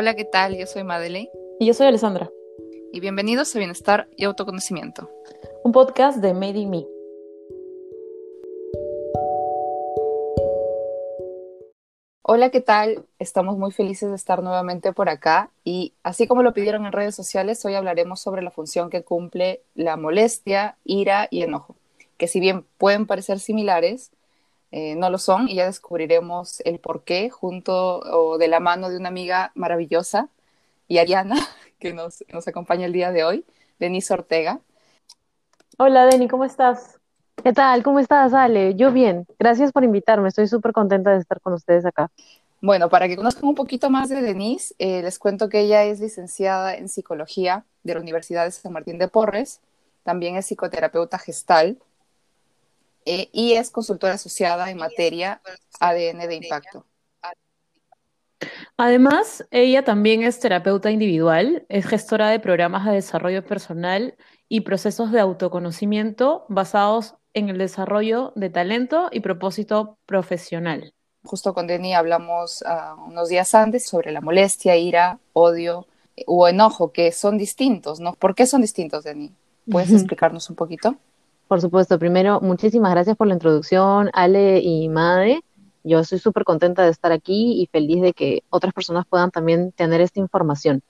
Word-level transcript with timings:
Hola, 0.00 0.14
¿qué 0.14 0.24
tal? 0.24 0.56
Yo 0.56 0.64
soy 0.68 0.84
Madeleine. 0.84 1.28
Y 1.58 1.66
yo 1.66 1.74
soy 1.74 1.88
Alessandra. 1.88 2.30
Y 2.92 3.00
bienvenidos 3.00 3.52
a 3.52 3.58
Bienestar 3.58 4.08
y 4.16 4.26
Autoconocimiento. 4.26 5.10
Un 5.64 5.72
podcast 5.72 6.18
de 6.18 6.34
Made 6.34 6.56
in 6.56 6.70
Me. 6.70 6.86
Hola, 12.22 12.50
¿qué 12.50 12.60
tal? 12.60 13.06
Estamos 13.18 13.58
muy 13.58 13.72
felices 13.72 14.10
de 14.10 14.14
estar 14.14 14.40
nuevamente 14.40 14.92
por 14.92 15.08
acá 15.08 15.50
y 15.64 15.94
así 16.04 16.28
como 16.28 16.44
lo 16.44 16.54
pidieron 16.54 16.86
en 16.86 16.92
redes 16.92 17.16
sociales, 17.16 17.64
hoy 17.64 17.74
hablaremos 17.74 18.20
sobre 18.20 18.42
la 18.42 18.52
función 18.52 18.90
que 18.90 19.02
cumple 19.02 19.62
la 19.74 19.96
molestia, 19.96 20.76
ira 20.84 21.26
y 21.28 21.42
enojo, 21.42 21.74
que 22.18 22.28
si 22.28 22.38
bien 22.38 22.64
pueden 22.78 23.08
parecer 23.08 23.40
similares, 23.40 24.12
eh, 24.70 24.94
no 24.96 25.10
lo 25.10 25.18
son 25.18 25.48
y 25.48 25.56
ya 25.56 25.66
descubriremos 25.66 26.60
el 26.60 26.78
por 26.78 27.04
qué 27.04 27.30
junto 27.30 28.00
o 28.00 28.38
de 28.38 28.48
la 28.48 28.60
mano 28.60 28.90
de 28.90 28.96
una 28.96 29.08
amiga 29.08 29.52
maravillosa 29.54 30.28
y 30.86 30.98
Ariana, 30.98 31.36
que 31.78 31.92
nos, 31.92 32.24
nos 32.32 32.48
acompaña 32.48 32.86
el 32.86 32.92
día 32.92 33.12
de 33.12 33.24
hoy, 33.24 33.44
Denise 33.78 34.12
Ortega. 34.12 34.60
Hola, 35.78 36.06
Deni, 36.06 36.28
¿cómo 36.28 36.44
estás? 36.44 36.98
¿Qué 37.42 37.52
tal? 37.52 37.82
¿Cómo 37.82 38.00
estás, 38.00 38.34
Ale? 38.34 38.74
Yo 38.74 38.90
bien. 38.90 39.26
Gracias 39.38 39.70
por 39.70 39.84
invitarme. 39.84 40.28
Estoy 40.28 40.48
súper 40.48 40.72
contenta 40.72 41.12
de 41.12 41.18
estar 41.18 41.40
con 41.40 41.52
ustedes 41.52 41.86
acá. 41.86 42.10
Bueno, 42.60 42.88
para 42.88 43.06
que 43.06 43.16
conozcan 43.16 43.48
un 43.48 43.54
poquito 43.54 43.88
más 43.88 44.08
de 44.08 44.20
Denise, 44.20 44.74
eh, 44.78 45.02
les 45.02 45.20
cuento 45.20 45.48
que 45.48 45.60
ella 45.60 45.84
es 45.84 46.00
licenciada 46.00 46.74
en 46.74 46.88
psicología 46.88 47.64
de 47.84 47.94
la 47.94 48.00
Universidad 48.00 48.44
de 48.44 48.50
San 48.50 48.72
Martín 48.72 48.98
de 48.98 49.06
Porres, 49.06 49.60
también 50.02 50.36
es 50.36 50.46
psicoterapeuta 50.46 51.18
gestal 51.18 51.78
eh, 53.08 53.30
y 53.32 53.54
es 53.54 53.70
consultora 53.70 54.14
asociada 54.14 54.70
en 54.70 54.76
materia 54.76 55.40
ADN 55.80 56.28
de 56.28 56.34
impacto. 56.34 56.84
Además, 58.76 59.46
ella 59.50 59.82
también 59.82 60.22
es 60.22 60.38
terapeuta 60.38 60.90
individual, 60.90 61.64
es 61.70 61.86
gestora 61.86 62.28
de 62.28 62.38
programas 62.38 62.84
de 62.84 62.92
desarrollo 62.92 63.42
personal 63.44 64.14
y 64.48 64.60
procesos 64.60 65.10
de 65.10 65.20
autoconocimiento 65.20 66.44
basados 66.48 67.14
en 67.32 67.48
el 67.48 67.56
desarrollo 67.56 68.32
de 68.36 68.50
talento 68.50 69.08
y 69.10 69.20
propósito 69.20 69.96
profesional. 70.04 70.92
Justo 71.24 71.54
con 71.54 71.66
Denny 71.66 71.94
hablamos 71.94 72.62
uh, 72.62 73.02
unos 73.08 73.30
días 73.30 73.54
antes 73.54 73.86
sobre 73.86 74.12
la 74.12 74.20
molestia, 74.20 74.76
ira, 74.76 75.18
odio 75.32 75.86
o 76.26 76.46
enojo, 76.46 76.92
que 76.92 77.10
son 77.12 77.38
distintos, 77.38 78.00
¿no? 78.00 78.12
¿Por 78.12 78.34
qué 78.34 78.46
son 78.46 78.60
distintos, 78.60 79.04
Denny? 79.04 79.32
¿Puedes 79.70 79.92
explicarnos 79.92 80.50
un 80.50 80.56
poquito? 80.56 80.96
Por 81.48 81.62
supuesto, 81.62 81.98
primero, 81.98 82.40
muchísimas 82.42 82.90
gracias 82.92 83.16
por 83.16 83.26
la 83.26 83.32
introducción, 83.32 84.10
Ale 84.12 84.60
y 84.60 84.88
Made. 84.88 85.40
Yo 85.82 86.00
estoy 86.00 86.18
súper 86.18 86.44
contenta 86.44 86.84
de 86.84 86.90
estar 86.90 87.10
aquí 87.10 87.62
y 87.62 87.66
feliz 87.66 88.02
de 88.02 88.12
que 88.12 88.42
otras 88.50 88.74
personas 88.74 89.06
puedan 89.08 89.30
también 89.30 89.72
tener 89.72 90.02
esta 90.02 90.20
información. 90.20 90.82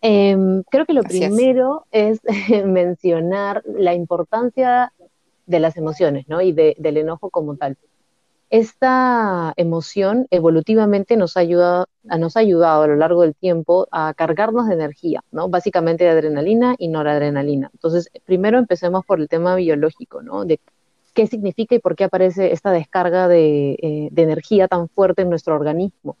Eh, 0.00 0.36
creo 0.70 0.86
que 0.86 0.94
lo 0.94 1.02
Así 1.02 1.20
primero 1.20 1.86
es, 1.90 2.20
es 2.24 2.64
mencionar 2.66 3.62
la 3.66 3.94
importancia 3.94 4.92
de 5.46 5.60
las 5.60 5.76
emociones, 5.76 6.26
¿no? 6.28 6.40
Y 6.40 6.52
de, 6.52 6.74
del 6.78 6.96
enojo 6.96 7.28
como 7.28 7.56
tal. 7.56 7.76
Esta 8.50 9.52
emoción 9.56 10.26
evolutivamente 10.30 11.16
nos, 11.16 11.36
ayuda, 11.36 11.86
nos 12.02 12.36
ha 12.36 12.40
ayudado 12.40 12.82
a 12.82 12.86
lo 12.86 12.96
largo 12.96 13.22
del 13.22 13.34
tiempo 13.34 13.88
a 13.90 14.14
cargarnos 14.14 14.68
de 14.68 14.74
energía, 14.74 15.22
¿no? 15.32 15.48
Básicamente 15.48 16.04
de 16.04 16.10
adrenalina 16.10 16.76
y 16.78 16.88
noradrenalina. 16.88 17.70
Entonces, 17.72 18.10
primero 18.24 18.58
empecemos 18.58 19.04
por 19.04 19.20
el 19.20 19.28
tema 19.28 19.56
biológico, 19.56 20.22
¿no? 20.22 20.44
De 20.44 20.60
qué 21.14 21.26
significa 21.26 21.74
y 21.74 21.78
por 21.78 21.96
qué 21.96 22.04
aparece 22.04 22.52
esta 22.52 22.70
descarga 22.70 23.28
de, 23.28 23.72
eh, 23.80 24.10
energía 24.14 24.68
tan 24.68 24.88
fuerte 24.88 25.22
en 25.22 25.30
nuestro 25.30 25.54
organismo. 25.54 26.16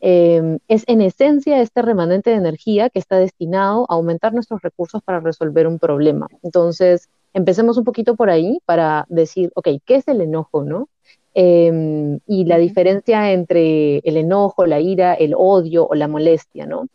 Eh, 0.00 0.58
es 0.68 0.84
en 0.86 1.02
esencia 1.02 1.60
este 1.60 1.82
remanente 1.82 2.30
de 2.30 2.36
energía 2.36 2.88
que 2.88 2.98
está 2.98 3.16
destinado 3.16 3.86
a 3.88 3.94
aumentar 3.94 4.32
nuestros 4.32 4.62
recursos 4.62 5.02
para 5.02 5.20
resolver 5.20 5.66
un 5.66 5.78
problema. 5.78 6.26
Entonces, 6.42 7.08
empecemos 7.34 7.76
un 7.76 7.84
poquito 7.84 8.16
por 8.16 8.30
ahí 8.30 8.60
para 8.64 9.04
decir, 9.08 9.52
ok, 9.54 9.68
¿qué 9.84 9.96
es 9.96 10.08
el 10.08 10.20
enojo, 10.22 10.64
no? 10.64 10.88
Eh, 11.34 12.18
y 12.26 12.44
la 12.44 12.58
diferencia 12.58 13.32
entre 13.32 13.98
el 13.98 14.16
enojo, 14.16 14.66
la 14.66 14.80
ira, 14.80 15.14
el 15.14 15.34
odio 15.36 15.86
o 15.86 15.94
la 15.94 16.08
molestia, 16.08 16.66
¿no? 16.66 16.88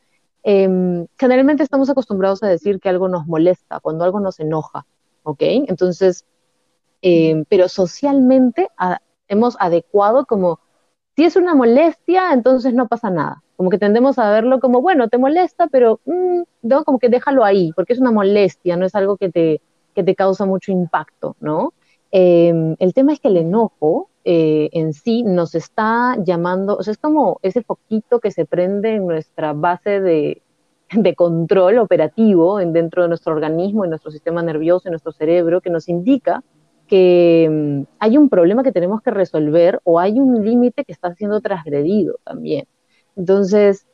Eh, 0.44 1.06
generalmente 1.18 1.64
estamos 1.64 1.90
acostumbrados 1.90 2.44
a 2.44 2.48
decir 2.48 2.80
que 2.80 2.90
algo 2.90 3.08
nos 3.08 3.26
molesta, 3.28 3.80
cuando 3.80 4.04
algo 4.04 4.20
nos 4.20 4.40
enoja, 4.40 4.86
¿ok? 5.24 5.42
Entonces, 5.42 6.26
eh, 7.02 7.44
pero 7.50 7.70
socialmente 7.70 8.70
a, 8.78 9.00
hemos 9.28 9.56
adecuado 9.60 10.26
como, 10.26 10.60
si 11.16 11.24
es 11.24 11.36
una 11.36 11.56
molestia, 11.56 12.34
entonces 12.34 12.74
no 12.74 12.88
pasa 12.88 13.10
nada. 13.10 13.42
Como 13.56 13.70
que 13.70 13.78
tendemos 13.78 14.20
a 14.20 14.30
verlo 14.32 14.60
como, 14.60 14.82
bueno, 14.82 15.08
te 15.08 15.18
molesta, 15.18 15.68
pero 15.68 16.02
mmm, 16.06 16.42
no, 16.62 16.84
como 16.84 17.00
que 17.00 17.08
déjalo 17.10 17.46
ahí, 17.46 17.72
porque 17.74 17.94
es 17.94 18.00
una 18.00 18.12
molestia, 18.12 18.76
no 18.76 18.86
es 18.86 18.96
algo 18.96 19.16
que 19.16 19.30
te, 19.30 19.62
que 19.94 20.04
te 20.04 20.14
causa 20.14 20.46
mucho 20.46 20.74
impacto, 20.74 21.38
¿no? 21.40 21.74
El 22.12 22.94
tema 22.94 23.12
es 23.12 23.20
que 23.20 23.28
el 23.28 23.36
enojo 23.36 24.10
eh, 24.28 24.70
en 24.74 24.94
sí 24.94 25.22
nos 25.22 25.54
está 25.54 26.18
llamando, 26.24 26.76
o 26.78 26.84
sea, 26.84 26.94
es 26.94 26.98
como 26.98 27.40
ese 27.44 27.62
foquito 27.62 28.20
que 28.20 28.32
se 28.32 28.46
prende 28.46 28.96
en 28.96 29.06
nuestra 29.06 29.54
base 29.54 30.02
de, 30.02 30.42
de 30.92 31.16
control 31.16 31.78
operativo 31.78 32.60
en, 32.60 32.74
dentro 32.74 33.04
de 33.04 33.10
nuestro 33.10 33.34
organismo, 33.34 33.84
en 33.84 33.92
nuestro 33.92 34.10
sistema 34.10 34.42
nervioso, 34.42 34.88
en 34.88 34.94
nuestro 34.94 35.12
cerebro, 35.12 35.62
que 35.62 35.70
nos 35.70 35.88
indica 35.88 36.44
que 36.88 37.48
um, 37.50 37.86
hay 38.00 38.18
un 38.18 38.30
problema 38.30 38.64
que 38.64 38.72
tenemos 38.72 39.02
que 39.02 39.12
resolver 39.12 39.80
o 39.84 40.00
hay 40.00 40.20
un 40.20 40.44
límite 40.44 40.86
que 40.86 40.92
está 40.92 41.14
siendo 41.14 41.40
transgredido 41.42 42.18
también. 42.24 42.66
Entonces, 43.16 43.86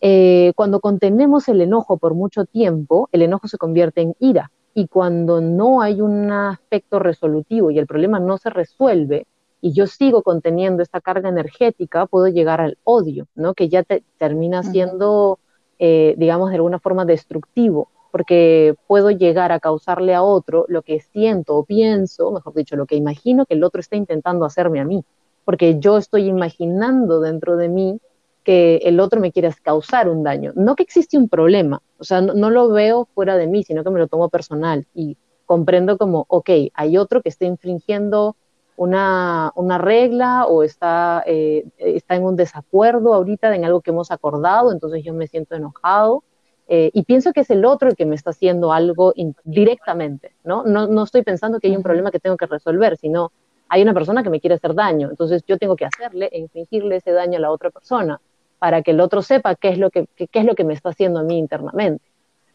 eh, 0.00 0.52
cuando 0.54 0.78
contenemos 0.78 1.48
el 1.48 1.60
enojo 1.60 1.98
por 1.98 2.14
mucho 2.14 2.44
tiempo, 2.44 3.08
el 3.10 3.22
enojo 3.22 3.48
se 3.48 3.58
convierte 3.58 4.00
en 4.00 4.14
ira 4.20 4.52
y 4.74 4.86
cuando 4.86 5.40
no 5.40 5.82
hay 5.82 6.00
un 6.00 6.30
aspecto 6.30 6.98
resolutivo 7.00 7.70
y 7.70 7.78
el 7.80 7.86
problema 7.86 8.20
no 8.20 8.38
se 8.38 8.50
resuelve 8.50 9.26
y 9.64 9.72
yo 9.72 9.86
sigo 9.86 10.22
conteniendo 10.22 10.82
esta 10.82 11.00
carga 11.00 11.28
energética, 11.28 12.06
puedo 12.06 12.26
llegar 12.26 12.60
al 12.60 12.76
odio, 12.82 13.28
¿no? 13.36 13.54
Que 13.54 13.68
ya 13.68 13.84
te, 13.84 14.02
termina 14.18 14.64
siendo, 14.64 15.38
eh, 15.78 16.16
digamos, 16.18 16.50
de 16.50 16.56
alguna 16.56 16.80
forma 16.80 17.04
destructivo, 17.04 17.88
porque 18.10 18.74
puedo 18.88 19.12
llegar 19.12 19.52
a 19.52 19.60
causarle 19.60 20.16
a 20.16 20.22
otro 20.24 20.66
lo 20.68 20.82
que 20.82 20.98
siento 20.98 21.54
o 21.54 21.64
pienso, 21.64 22.32
mejor 22.32 22.54
dicho, 22.54 22.74
lo 22.74 22.86
que 22.86 22.96
imagino 22.96 23.46
que 23.46 23.54
el 23.54 23.62
otro 23.62 23.80
está 23.80 23.94
intentando 23.94 24.44
hacerme 24.44 24.80
a 24.80 24.84
mí, 24.84 25.04
porque 25.44 25.78
yo 25.78 25.96
estoy 25.96 26.26
imaginando 26.26 27.20
dentro 27.20 27.56
de 27.56 27.68
mí 27.68 28.00
que 28.42 28.78
el 28.78 28.98
otro 28.98 29.20
me 29.20 29.30
quiere 29.30 29.54
causar 29.62 30.08
un 30.08 30.24
daño. 30.24 30.52
No 30.56 30.74
que 30.74 30.82
existe 30.82 31.16
un 31.16 31.28
problema, 31.28 31.80
o 31.98 32.04
sea, 32.04 32.20
no, 32.20 32.34
no, 32.34 32.50
lo 32.50 32.68
veo 32.68 33.06
fuera 33.14 33.36
de 33.36 33.46
mí, 33.46 33.62
sino 33.62 33.84
que 33.84 33.90
me 33.90 34.00
lo 34.00 34.08
tomo 34.08 34.28
personal 34.28 34.88
y 34.92 35.16
comprendo 35.46 35.98
como, 35.98 36.26
ok, 36.26 36.50
hay 36.74 36.98
otro 36.98 37.22
que 37.22 37.28
está 37.28 37.44
infringiendo 37.44 38.34
una, 38.76 39.52
una 39.54 39.78
regla 39.78 40.46
o 40.46 40.62
está, 40.62 41.22
eh, 41.26 41.66
está 41.78 42.16
en 42.16 42.24
un 42.24 42.36
desacuerdo 42.36 43.14
ahorita 43.14 43.54
en 43.54 43.64
algo 43.64 43.80
que 43.80 43.90
hemos 43.90 44.10
acordado, 44.10 44.72
entonces 44.72 45.04
yo 45.04 45.14
me 45.14 45.26
siento 45.26 45.54
enojado. 45.54 46.24
Eh, 46.68 46.90
y 46.94 47.02
pienso 47.02 47.32
que 47.32 47.40
es 47.40 47.50
el 47.50 47.64
otro 47.64 47.88
el 47.88 47.96
que 47.96 48.06
me 48.06 48.14
está 48.14 48.30
haciendo 48.30 48.72
algo 48.72 49.12
directamente, 49.44 50.34
¿no? 50.44 50.64
¿no? 50.64 50.86
No 50.86 51.02
estoy 51.02 51.22
pensando 51.22 51.60
que 51.60 51.66
hay 51.66 51.76
un 51.76 51.82
problema 51.82 52.10
que 52.10 52.20
tengo 52.20 52.36
que 52.36 52.46
resolver, 52.46 52.96
sino 52.96 53.32
hay 53.68 53.82
una 53.82 53.92
persona 53.92 54.22
que 54.22 54.30
me 54.30 54.40
quiere 54.40 54.54
hacer 54.54 54.74
daño, 54.74 55.10
entonces 55.10 55.42
yo 55.46 55.58
tengo 55.58 55.76
que 55.76 55.84
hacerle 55.84 56.28
e 56.32 56.38
infligirle 56.38 56.96
ese 56.96 57.12
daño 57.12 57.38
a 57.38 57.40
la 57.40 57.50
otra 57.50 57.70
persona 57.70 58.20
para 58.58 58.82
que 58.82 58.92
el 58.92 59.00
otro 59.00 59.22
sepa 59.22 59.54
qué 59.54 59.70
es 59.70 59.78
lo 59.78 59.90
que, 59.90 60.06
qué, 60.14 60.28
qué 60.28 60.38
es 60.38 60.44
lo 60.44 60.54
que 60.54 60.64
me 60.64 60.72
está 60.72 60.90
haciendo 60.90 61.20
a 61.20 61.24
mí 61.24 61.36
internamente. 61.36 62.04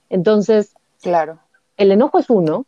Entonces, 0.09 0.73
claro. 1.01 1.39
el 1.75 1.91
enojo 1.91 2.19
es 2.19 2.29
uno, 2.29 2.66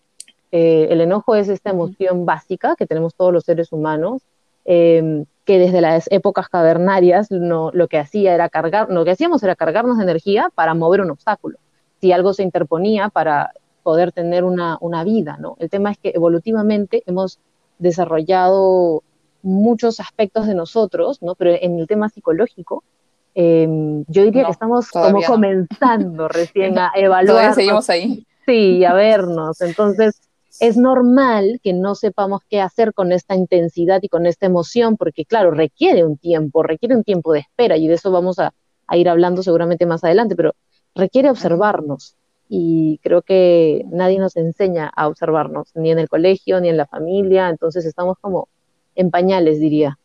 eh, 0.51 0.87
el 0.89 1.01
enojo 1.01 1.35
es 1.35 1.47
esta 1.49 1.69
emoción 1.69 2.25
básica 2.25 2.75
que 2.75 2.87
tenemos 2.87 3.15
todos 3.15 3.31
los 3.31 3.43
seres 3.43 3.71
humanos, 3.71 4.23
eh, 4.65 5.25
que 5.45 5.59
desde 5.59 5.81
las 5.81 6.07
épocas 6.11 6.49
cavernarias 6.49 7.31
no, 7.31 7.71
lo 7.73 7.87
que 7.87 7.97
hacía 7.97 8.33
era 8.33 8.49
cargar, 8.49 8.89
lo 8.89 9.03
que 9.03 9.11
hacíamos 9.11 9.41
era 9.43 9.55
cargarnos 9.55 9.97
de 9.97 10.03
energía 10.03 10.51
para 10.53 10.73
mover 10.73 11.01
un 11.01 11.11
obstáculo. 11.11 11.57
Si 12.01 12.11
algo 12.11 12.33
se 12.33 12.43
interponía 12.43 13.09
para 13.09 13.51
poder 13.83 14.11
tener 14.11 14.43
una, 14.43 14.77
una 14.81 15.03
vida, 15.03 15.37
¿no? 15.39 15.55
El 15.59 15.69
tema 15.69 15.91
es 15.91 15.97
que 15.97 16.11
evolutivamente 16.13 17.03
hemos 17.05 17.39
desarrollado 17.79 19.03
muchos 19.41 19.99
aspectos 19.99 20.47
de 20.47 20.53
nosotros, 20.53 21.21
¿no? 21.21 21.35
Pero 21.35 21.51
en 21.59 21.79
el 21.79 21.87
tema 21.87 22.09
psicológico, 22.09 22.83
eh, 23.35 23.67
yo 24.07 24.23
diría 24.23 24.43
no, 24.43 24.47
que 24.49 24.51
estamos 24.51 24.89
como 24.89 25.21
comenzando 25.21 26.27
recién 26.27 26.77
a 26.77 26.91
evaluar. 26.95 27.25
Todavía 27.25 27.53
seguimos 27.53 27.89
ahí. 27.89 28.25
Sí, 28.45 28.83
a 28.83 28.93
vernos. 28.93 29.61
Entonces, 29.61 30.21
es 30.59 30.77
normal 30.77 31.59
que 31.63 31.73
no 31.73 31.95
sepamos 31.95 32.41
qué 32.49 32.61
hacer 32.61 32.93
con 32.93 33.11
esta 33.11 33.35
intensidad 33.35 33.99
y 34.03 34.09
con 34.09 34.25
esta 34.25 34.45
emoción, 34.45 34.97
porque 34.97 35.25
claro, 35.25 35.51
requiere 35.51 36.05
un 36.05 36.17
tiempo, 36.17 36.63
requiere 36.63 36.95
un 36.95 37.03
tiempo 37.03 37.33
de 37.33 37.39
espera, 37.39 37.77
y 37.77 37.87
de 37.87 37.95
eso 37.95 38.11
vamos 38.11 38.39
a, 38.39 38.53
a 38.87 38.97
ir 38.97 39.09
hablando 39.09 39.43
seguramente 39.43 39.85
más 39.85 40.03
adelante, 40.03 40.35
pero 40.35 40.55
requiere 40.95 41.29
observarnos. 41.29 42.15
Y 42.49 42.99
creo 43.03 43.21
que 43.21 43.85
nadie 43.91 44.17
nos 44.19 44.35
enseña 44.35 44.91
a 44.95 45.07
observarnos, 45.07 45.69
ni 45.75 45.91
en 45.91 45.99
el 45.99 46.09
colegio, 46.09 46.59
ni 46.59 46.69
en 46.69 46.77
la 46.77 46.87
familia, 46.87 47.49
entonces 47.49 47.85
estamos 47.85 48.17
como 48.19 48.49
en 48.95 49.11
pañales, 49.11 49.59
diría. 49.59 49.97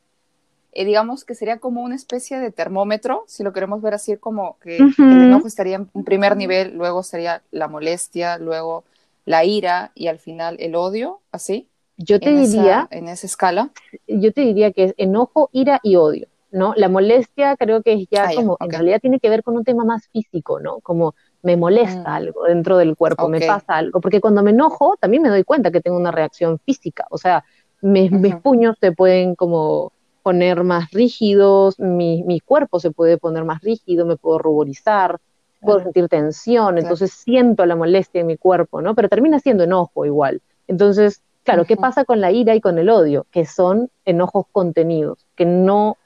eh, 0.73 0.85
digamos 0.85 1.25
que 1.25 1.35
sería 1.35 1.59
como 1.59 1.83
una 1.83 1.95
especie 1.95 2.39
de 2.39 2.51
termómetro, 2.51 3.25
si 3.27 3.43
lo 3.45 3.53
queremos 3.53 3.81
ver 3.81 3.95
así, 3.95 4.17
como 4.17 4.59
que 4.61 4.91
el 5.07 5.23
enojo 5.23 5.47
estaría 5.47 5.77
en 5.77 5.89
un 5.93 6.05
primer 6.05 6.37
nivel, 6.37 6.75
luego 6.75 7.03
sería 7.03 7.43
la 7.51 7.69
molestia, 7.69 8.39
luego 8.39 8.85
la 9.25 9.45
ira 9.45 9.93
y 9.95 10.09
al 10.09 10.19
final 10.19 10.57
el 10.61 10.75
odio, 10.75 11.21
así. 11.33 11.69
Yo 11.97 12.19
te 12.19 12.35
diría, 12.35 12.89
en 12.91 13.09
esa 13.09 13.27
escala. 13.27 13.71
Yo 14.09 14.33
te 14.33 14.41
diría 14.41 14.73
que 14.73 14.85
es 14.85 14.95
enojo, 14.97 15.49
ira 15.53 15.81
y 15.83 15.95
odio, 15.97 16.27
¿no? 16.51 16.75
La 16.77 16.89
molestia 16.89 17.57
creo 17.57 17.83
que 17.83 17.93
es 17.93 18.09
ya 18.11 18.25
ah, 18.25 18.35
como, 18.35 18.57
en 18.61 18.71
realidad 18.71 19.01
tiene 19.01 19.21
que 19.21 19.31
ver 19.31 19.45
con 19.45 19.57
un 19.57 19.65
tema 19.65 19.85
más 19.85 20.09
físico, 20.09 20.59
¿no? 20.59 20.81
Como 20.81 21.15
me 21.43 21.57
molesta 21.57 22.11
mm. 22.11 22.13
algo 22.13 22.45
dentro 22.45 22.79
del 22.79 22.97
cuerpo, 22.97 23.29
me 23.29 23.41
pasa 23.41 23.77
algo, 23.77 24.01
porque 24.01 24.21
cuando 24.21 24.43
me 24.43 24.51
enojo 24.51 24.97
también 25.01 25.23
me 25.23 25.29
doy 25.29 25.45
cuenta 25.45 25.71
que 25.71 25.81
tengo 25.81 25.97
una 25.97 26.11
reacción 26.11 26.59
física, 26.59 27.07
o 27.11 27.19
sea, 27.19 27.45
mis, 27.81 28.11
puños 28.37 28.77
se 28.81 28.93
pueden 28.93 29.35
como 29.35 29.93
poner 30.23 30.65
más 30.65 30.91
rígidos, 30.91 31.79
mi, 31.79 32.25
mi, 32.25 32.41
cuerpo 32.41 32.81
se 32.81 32.91
puede 32.91 33.19
poner 33.19 33.45
más 33.45 33.61
rígido, 33.61 34.07
me 34.07 34.17
puedo 34.17 34.39
ruborizar, 34.39 35.21
puedo 35.65 35.81
sentir 35.81 36.09
tensión, 36.09 36.79
entonces 36.79 37.13
siento 37.13 37.67
la 37.67 37.77
molestia 37.77 38.21
en 38.21 38.27
mi 38.27 38.37
cuerpo, 38.37 38.83
¿no? 38.83 38.95
Pero 38.95 39.09
termina 39.09 39.39
siendo 39.39 39.65
enojo 39.65 40.05
igual. 40.05 40.43
Entonces, 40.69 41.23
claro, 41.43 41.65
¿qué 41.65 41.77
pasa 41.77 42.05
con 42.05 42.21
la 42.21 42.31
ira 42.31 42.55
y 42.55 42.61
con 42.61 42.79
el 42.79 42.91
odio? 42.91 43.27
Que 43.31 43.45
son 43.45 43.91
enojos 44.05 44.47
contenidos, 44.53 45.27
que 45.37 45.45
no, 45.45 45.97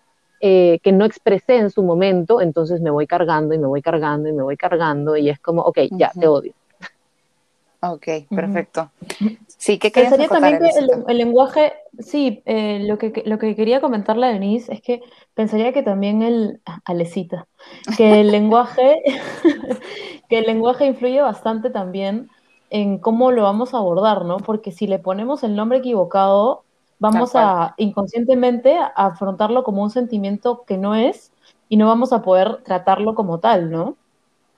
eh, 0.40 0.78
que 0.82 0.92
no 0.92 1.04
expresé 1.04 1.56
en 1.56 1.70
su 1.70 1.82
momento, 1.82 2.40
entonces 2.40 2.80
me 2.80 2.90
voy 2.90 3.06
cargando 3.06 3.54
y 3.54 3.58
me 3.58 3.66
voy 3.66 3.82
cargando 3.82 4.28
y 4.28 4.32
me 4.32 4.42
voy 4.42 4.56
cargando 4.56 5.16
y 5.16 5.28
es 5.28 5.38
como, 5.40 5.62
ok, 5.62 5.78
ya, 5.92 6.10
te 6.18 6.26
odio. 6.26 6.52
Ok, 7.80 8.06
perfecto. 8.28 8.90
Sí, 9.46 9.78
¿qué 9.78 9.92
querías 9.92 10.28
también 10.28 10.58
que 10.58 10.70
el, 11.08 11.18
lenguaje, 11.18 11.74
sí, 12.00 12.42
eh, 12.44 12.80
lo, 12.88 12.98
que, 12.98 13.22
lo 13.24 13.38
que 13.38 13.54
quería 13.54 13.80
comentarle 13.80 14.26
a 14.26 14.30
Denise 14.30 14.72
es 14.72 14.82
que 14.82 15.00
pensaría 15.34 15.72
que 15.72 15.84
también 15.84 16.22
el, 16.22 16.60
Alecita, 16.84 17.46
que 17.96 18.20
el 18.20 18.30
lenguaje, 18.32 18.96
que 20.28 20.38
el 20.38 20.46
lenguaje 20.46 20.86
influye 20.86 21.20
bastante 21.20 21.70
también 21.70 22.28
en 22.70 22.98
cómo 22.98 23.30
lo 23.30 23.44
vamos 23.44 23.74
a 23.74 23.78
abordar, 23.78 24.24
¿no? 24.24 24.38
Porque 24.38 24.72
si 24.72 24.88
le 24.88 24.98
ponemos 24.98 25.44
el 25.44 25.54
nombre 25.54 25.78
equivocado, 25.78 26.64
vamos 26.98 27.36
a 27.36 27.74
inconscientemente 27.76 28.76
a 28.76 28.90
afrontarlo 29.06 29.62
como 29.62 29.84
un 29.84 29.90
sentimiento 29.90 30.64
que 30.66 30.78
no 30.78 30.96
es 30.96 31.32
y 31.68 31.76
no 31.76 31.86
vamos 31.86 32.12
a 32.12 32.22
poder 32.22 32.58
tratarlo 32.64 33.14
como 33.14 33.38
tal, 33.38 33.70
¿no? 33.70 33.96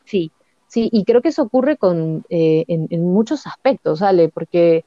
Sí, 0.07 0.33
Sí, 0.71 0.89
y 0.93 1.05
creo 1.05 1.21
que 1.21 1.31
eso 1.31 1.43
ocurre 1.43 1.77
con, 1.77 2.25
eh, 2.31 2.65
en, 2.69 3.13
muchos 3.13 3.45
aspectos, 3.49 3.99
¿sale? 3.99 4.29
Porque 4.29 4.85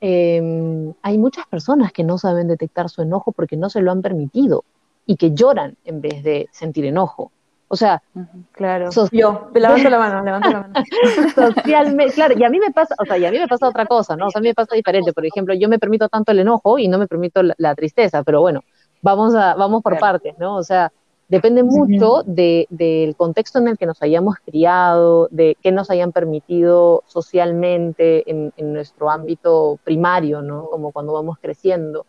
em, 0.00 0.92
hay 1.02 1.18
muchas 1.18 1.46
personas 1.46 1.92
que 1.92 2.02
no 2.02 2.18
saben 2.18 2.48
detectar 2.48 2.90
su 2.90 3.02
enojo 3.02 3.30
porque 3.30 3.56
no 3.56 3.70
se 3.70 3.80
lo 3.80 3.92
han 3.92 4.02
permitido 4.02 4.64
y 5.06 5.14
que 5.14 5.32
lloran 5.32 5.76
en 5.84 6.00
vez 6.00 6.24
de 6.24 6.48
sentir 6.50 6.84
enojo. 6.84 7.30
O 7.68 7.76
sea, 7.76 8.02
claro. 8.50 8.90
Yo, 9.12 9.50
levanto 9.54 9.88
la 9.88 9.98
mano, 10.00 10.24
levanto 10.24 10.50
la 10.50 10.60
mano. 10.62 10.74
Socialmente, 11.54 12.14
claro, 12.14 12.34
y 12.36 12.42
a 12.42 12.50
mí 12.50 12.58
me 12.58 12.72
pasa, 12.72 12.96
o 12.98 13.04
sea, 13.04 13.16
y 13.16 13.24
a 13.24 13.30
mí 13.30 13.38
me 13.38 13.46
pasa 13.46 13.68
otra 13.68 13.86
cosa, 13.86 14.16
¿no? 14.16 14.26
O 14.26 14.30
sea, 14.32 14.40
a 14.40 14.42
mí 14.42 14.48
me 14.48 14.54
pasa 14.54 14.74
diferente. 14.74 15.12
Por 15.12 15.24
ejemplo, 15.24 15.54
yo 15.54 15.68
me 15.68 15.78
permito 15.78 16.08
tanto 16.08 16.32
el 16.32 16.40
enojo 16.40 16.76
y 16.80 16.88
no 16.88 16.98
me 16.98 17.06
permito 17.06 17.40
la, 17.56 17.74
tristeza, 17.76 18.24
pero 18.24 18.40
bueno, 18.40 18.62
vamos 19.00 19.36
a, 19.36 19.54
vamos 19.54 19.80
por 19.80 19.96
partes, 20.00 20.34
¿no? 20.40 20.56
O 20.56 20.64
sea, 20.64 20.90
Depende 21.30 21.62
mucho 21.62 22.24
del 22.26 23.14
contexto 23.16 23.60
en 23.60 23.68
el 23.68 23.78
que 23.78 23.86
nos 23.86 24.02
hayamos 24.02 24.34
criado, 24.44 25.28
de 25.30 25.56
qué 25.62 25.70
nos 25.70 25.88
hayan 25.88 26.10
permitido 26.10 27.04
socialmente 27.06 28.28
en, 28.28 28.52
nuestro 28.72 29.08
ámbito 29.08 29.78
primario, 29.84 30.42
¿no? 30.42 30.66
Como 30.66 30.90
cuando 30.90 31.12
vamos 31.12 31.38
creciendo. 31.40 32.04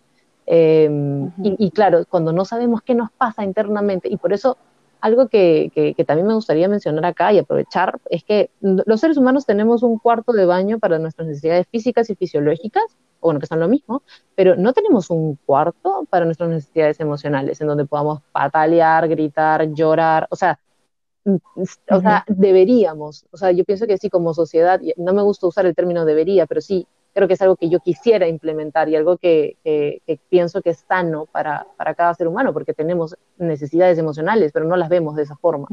Em, 0.48 1.32
y, 1.44 1.70
claro, 1.70 2.04
cuando 2.10 2.34
no 2.34 2.46
sabemos 2.46 2.82
qué 2.82 2.96
nos 2.96 3.12
pasa 3.12 3.44
internamente, 3.44 4.10
y 4.12 4.18
por 4.18 4.34
eso 4.34 4.58
algo 5.02 5.28
que, 5.28 5.72
que, 5.74 6.06
también 6.06 6.28
me 6.28 6.36
gustaría 6.36 6.68
mencionar 6.68 7.06
acá 7.06 7.34
y 7.34 7.40
aprovechar 7.40 8.00
es 8.10 8.24
que 8.24 8.52
los 8.62 9.00
seres 9.00 9.18
humanos 9.18 9.46
tenemos 9.46 9.84
un 9.84 9.98
cuarto 9.98 10.32
de 10.32 10.46
baño 10.46 10.80
para 10.80 11.00
nuestras 11.00 11.28
necesidades 11.28 11.68
físicas 11.68 12.10
y 12.10 12.16
fisiológicas, 12.16 12.84
o 13.20 13.28
bueno, 13.28 13.40
que 13.40 13.48
son 13.48 13.60
lo 13.60 13.68
mismo, 13.68 14.04
pero 14.36 14.56
no 14.56 14.74
tenemos 14.74 15.10
un 15.10 15.38
cuarto 15.46 16.06
para 16.10 16.26
nuestras 16.26 16.50
necesidades 16.50 17.00
emocionales, 17.00 17.60
en 17.62 17.68
donde 17.68 17.86
podamos 17.86 18.22
patalear, 18.32 19.08
gritar, 19.08 19.74
llorar, 19.74 20.28
o 20.30 20.36
sea, 20.36 20.60
o 21.26 22.02
sea, 22.02 22.24
deberíamos, 22.28 23.26
o 23.32 23.38
sea, 23.38 23.52
yo 23.52 23.64
pienso 23.64 23.86
que 23.86 23.98
sí, 23.98 24.10
como 24.10 24.34
sociedad, 24.34 24.80
no 24.98 25.14
me 25.14 25.22
gusta 25.22 25.48
usar 25.48 25.66
el 25.66 25.76
término 25.76 26.06
debería, 26.06 26.48
pero 26.48 26.62
sí, 26.62 26.88
creo 27.14 27.28
que 27.28 27.34
es 27.34 27.42
algo 27.42 27.56
que 27.56 27.70
yo 27.70 27.80
quisiera 27.80 28.28
implementar 28.28 28.90
y 28.90 28.96
algo 28.96 29.18
que, 29.18 29.58
pienso 30.30 30.62
que 30.62 30.72
es 30.72 30.86
sano 30.88 31.26
para, 31.26 31.68
para, 31.78 31.94
cada 31.94 32.14
ser 32.14 32.28
humano, 32.28 32.54
porque 32.54 32.74
tenemos 32.74 33.16
necesidades 33.38 33.98
emocionales, 33.98 34.52
pero 34.52 34.66
no 34.66 34.76
las 34.76 34.90
vemos 34.90 35.16
de 35.16 35.24
esa 35.24 35.36
forma. 35.36 35.68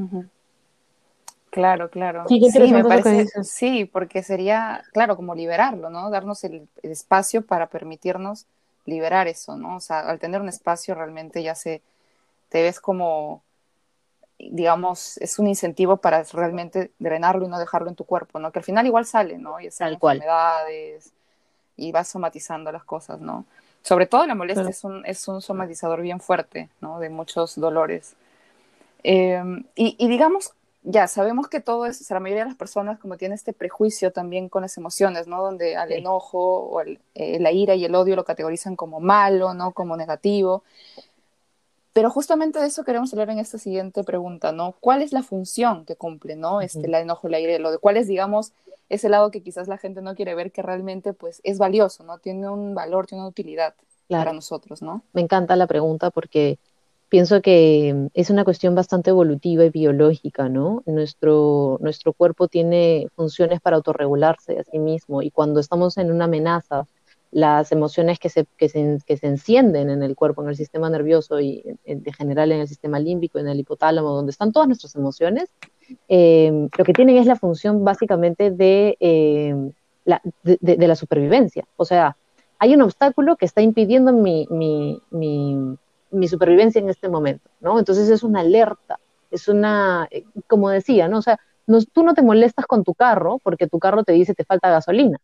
Claro, 1.51 1.91
claro. 1.91 2.25
Sí, 2.29 2.41
me 2.73 2.85
parece, 2.85 3.27
sí, 3.43 3.85
porque 3.85 4.23
sería, 4.23 4.85
claro, 4.93 5.17
como 5.17 5.35
liberarlo, 5.35 5.91
¿no? 5.91 6.11
Darnos 6.11 6.45
el, 6.45 6.69
espacio 6.83 7.47
para 7.47 7.69
permitirnos 7.69 8.47
liberar 8.85 9.29
eso, 9.29 9.57
¿no? 9.57 9.77
O 9.77 9.81
sea, 9.81 10.01
al 10.01 10.19
tener 10.19 10.41
un 10.41 10.49
espacio 10.49 10.95
realmente 10.95 11.43
ya 11.43 11.55
se, 11.55 11.83
te 12.49 12.63
ves 12.63 12.81
como, 12.81 13.43
digamos, 14.39 15.17
es 15.19 15.39
un 15.39 15.47
incentivo 15.47 15.99
para 15.99 16.23
realmente 16.25 16.93
drenarlo 16.99 17.47
y 17.47 17.49
no 17.49 17.59
dejarlo 17.59 17.89
en 17.89 17.97
tu 17.97 18.05
cuerpo, 18.05 18.39
¿no? 18.39 18.53
Que 18.53 18.59
al 18.59 18.65
final 18.65 18.87
igual 18.87 19.07
sale, 19.07 19.39
¿no? 19.39 19.59
Y 19.61 19.71
salen 19.71 19.95
enfermedades 19.95 21.13
y 21.79 21.93
vas 21.93 22.09
somatizando 22.09 22.71
las 22.71 22.85
cosas, 22.85 23.21
¿no? 23.21 23.47
Sobre 23.83 24.07
todo 24.07 24.27
la 24.27 24.35
molestia 24.35 24.69
es, 24.69 24.85
un, 24.85 25.07
es 25.07 25.27
un 25.29 25.41
somatizador 25.41 26.03
bien 26.03 26.21
fuerte, 26.21 26.69
¿no? 26.81 26.99
De 26.99 27.09
muchos 27.09 27.55
dolores. 27.59 28.15
Em, 29.03 29.65
y, 29.75 29.95
y, 29.99 30.09
digamos, 30.09 30.53
ya 30.83 31.07
sabemos 31.07 31.49
que 31.49 31.61
todo 31.61 31.87
es, 31.87 32.01
o 32.01 32.05
sea, 32.05 32.17
la 32.17 32.21
mayoría 32.21 32.45
de 32.45 32.51
las 32.51 32.59
personas 32.59 32.99
como 32.99 33.17
tiene 33.17 33.35
este 33.35 33.53
prejuicio 33.53 34.13
también 34.13 34.49
con 34.49 34.63
las 34.63 34.77
emociones, 34.77 35.27
¿no? 35.27 35.43
Donde 35.43 35.77
al 35.77 35.93
enojo 35.93 36.39
o 36.39 36.83
eh, 36.83 37.39
la 37.41 37.53
ira 37.53 37.75
y 37.77 37.85
el 37.85 37.95
odio 37.95 38.17
lo 38.17 38.25
categorizan 38.25 38.77
como 38.77 39.01
malo, 39.01 39.55
¿no? 39.55 39.73
Como 39.73 39.97
negativo. 39.97 40.65
Pero 41.99 42.11
justamente 42.11 42.61
de 42.61 42.67
eso 42.69 42.85
queremos 42.85 43.13
hablar 43.13 43.31
en 43.31 43.41
esta 43.41 43.59
siguiente 43.59 44.05
pregunta, 44.05 44.53
¿no? 44.53 44.77
¿Cuál 44.79 45.03
es 45.03 45.13
la 45.13 45.25
función 45.25 45.85
que 45.85 45.97
cumple, 45.97 46.37
¿no? 46.37 46.61
Este, 46.61 46.87
el 46.87 46.95
enojo, 46.95 47.29
la 47.29 47.41
y 47.41 47.45
el 47.47 47.67
odio. 47.67 47.81
¿Cuál 47.81 47.97
es, 47.97 48.07
digamos, 48.07 48.53
ese 48.89 49.09
lado 49.09 49.33
que 49.33 49.43
quizás 49.43 49.67
la 49.67 49.79
gente 49.79 50.01
no 50.01 50.15
quiere 50.15 50.37
ver 50.37 50.53
que 50.53 50.63
realmente, 50.63 51.13
pues, 51.13 51.41
es 51.43 51.59
valioso, 51.59 52.05
¿no? 52.05 52.19
Tiene 52.19 52.49
un 52.49 52.73
valor, 52.73 53.09
tiene 53.09 53.23
una 53.23 53.31
utilidad 53.31 53.75
para 54.09 54.33
nosotros, 54.33 54.81
¿no? 54.81 55.03
Me 55.13 55.23
encanta 55.23 55.57
la 55.57 55.67
pregunta 55.67 56.13
porque 56.13 56.61
pienso 57.09 57.43
que 57.43 58.09
es 58.15 58.31
una 58.31 58.45
cuestión 58.45 58.77
bastante 58.77 59.11
evolutiva 59.11 59.65
y 59.65 59.71
biológica, 59.71 60.49
¿no? 60.49 60.85
Nuestro, 60.87 61.79
nuestro 61.81 62.13
cuerpo 62.13 62.47
tiene 62.47 63.09
funciones 63.17 63.61
para 63.61 63.75
autorregularse 63.75 64.57
a 64.61 64.63
sí 64.63 64.79
mismo 64.79 65.21
y 65.21 65.33
cuando 65.33 65.59
estamos 65.59 65.99
en 65.99 66.13
una 66.13 66.27
amenaza, 66.27 66.87
las 67.31 67.73
emociones 67.73 68.19
que 68.19 68.29
se, 68.29 68.47
que 68.57 68.69
se, 68.69 68.99
que 69.07 69.17
se 69.17 69.27
encienden 69.27 69.91
en 69.91 70.03
el 70.03 70.17
cuerpo, 70.17 70.43
en 70.43 70.49
el 70.49 70.57
sistema 70.57 70.89
nervioso 70.89 71.41
y 71.41 71.63
en, 71.85 72.05
general 72.13 72.53
en 72.53 72.61
el 72.61 72.69
sistema 72.69 72.99
límbico, 72.99 73.39
en 73.39 73.49
el 73.49 73.61
hipotálamo, 73.61 74.11
donde 74.11 74.31
están 74.31 74.53
todas 74.53 74.69
nuestras 74.69 74.95
emociones, 74.95 75.51
eh, 76.09 76.69
lo 76.77 76.85
que 76.85 76.93
tienen 76.93 77.19
es 77.19 77.27
la 77.27 77.37
función 77.37 77.85
básicamente 77.85 78.51
de, 78.51 78.97
eh, 79.01 79.55
la, 80.05 80.23
de, 80.43 80.89
la 80.89 80.97
supervivencia. 80.97 81.65
O 81.77 81.85
sea, 81.85 82.17
hay 82.59 82.75
un 82.75 82.83
obstáculo 82.83 83.37
que 83.37 83.47
está 83.47 83.61
impidiendo 83.61 84.13
mi, 84.13 84.47
mi, 84.51 85.01
mi 85.11 85.77
mi 86.11 86.29
supervivencia 86.29 86.81
en 86.81 86.89
este 86.89 87.09
momento, 87.09 87.51
¿no? 87.61 87.79
Entonces 87.79 88.09
es 88.09 88.23
una 88.23 88.41
alerta, 88.41 88.99
es 89.31 89.49
una, 89.49 90.09
eh, 90.11 90.25
como 90.47 90.71
decía, 90.71 91.09
¿no? 91.09 91.19
O 91.19 91.23
sea, 91.23 91.39
tú 91.93 92.03
no 92.03 92.15
te 92.15 92.23
molestas 92.23 92.67
con 92.67 92.85
tu 92.85 92.95
carro 92.95 93.39
porque 93.43 93.67
tu 93.67 93.79
carro 93.79 94.05
te 94.05 94.13
dice 94.13 94.35
te 94.35 94.45
falta 94.45 94.71
gasolina, 94.71 95.19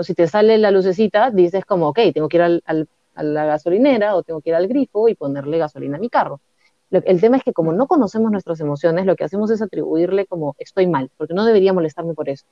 ¿no? 0.00 0.04
Si 0.04 0.14
te 0.14 0.26
sale 0.26 0.56
la 0.58 0.70
lucecita, 0.70 1.30
dices 1.30 1.64
como, 1.64 1.88
ok, 1.88 1.98
tengo 2.14 2.28
que 2.28 2.38
ir 2.38 2.42
al, 2.42 2.62
a 3.14 3.22
la 3.22 3.44
gasolinera 3.44 4.16
o 4.16 4.22
tengo 4.22 4.40
que 4.40 4.50
ir 4.50 4.56
al 4.56 4.66
grifo 4.66 5.08
y 5.08 5.14
ponerle 5.14 5.58
gasolina 5.58 5.98
a 5.98 6.00
mi 6.00 6.08
carro. 6.08 6.40
el 6.90 7.20
tema 7.20 7.36
es 7.36 7.44
que 7.44 7.52
como 7.52 7.72
no 7.72 7.86
conocemos 7.86 8.30
nuestras 8.32 8.60
emociones, 8.60 9.04
lo 9.04 9.14
que 9.14 9.24
hacemos 9.24 9.50
es 9.50 9.62
atribuirle 9.62 10.26
como 10.26 10.56
estoy 10.58 10.86
mal, 10.86 11.10
porque 11.16 11.34
no 11.34 11.44
debería 11.44 11.72
molestarme 11.72 12.14
por 12.14 12.28
eso. 12.28 12.46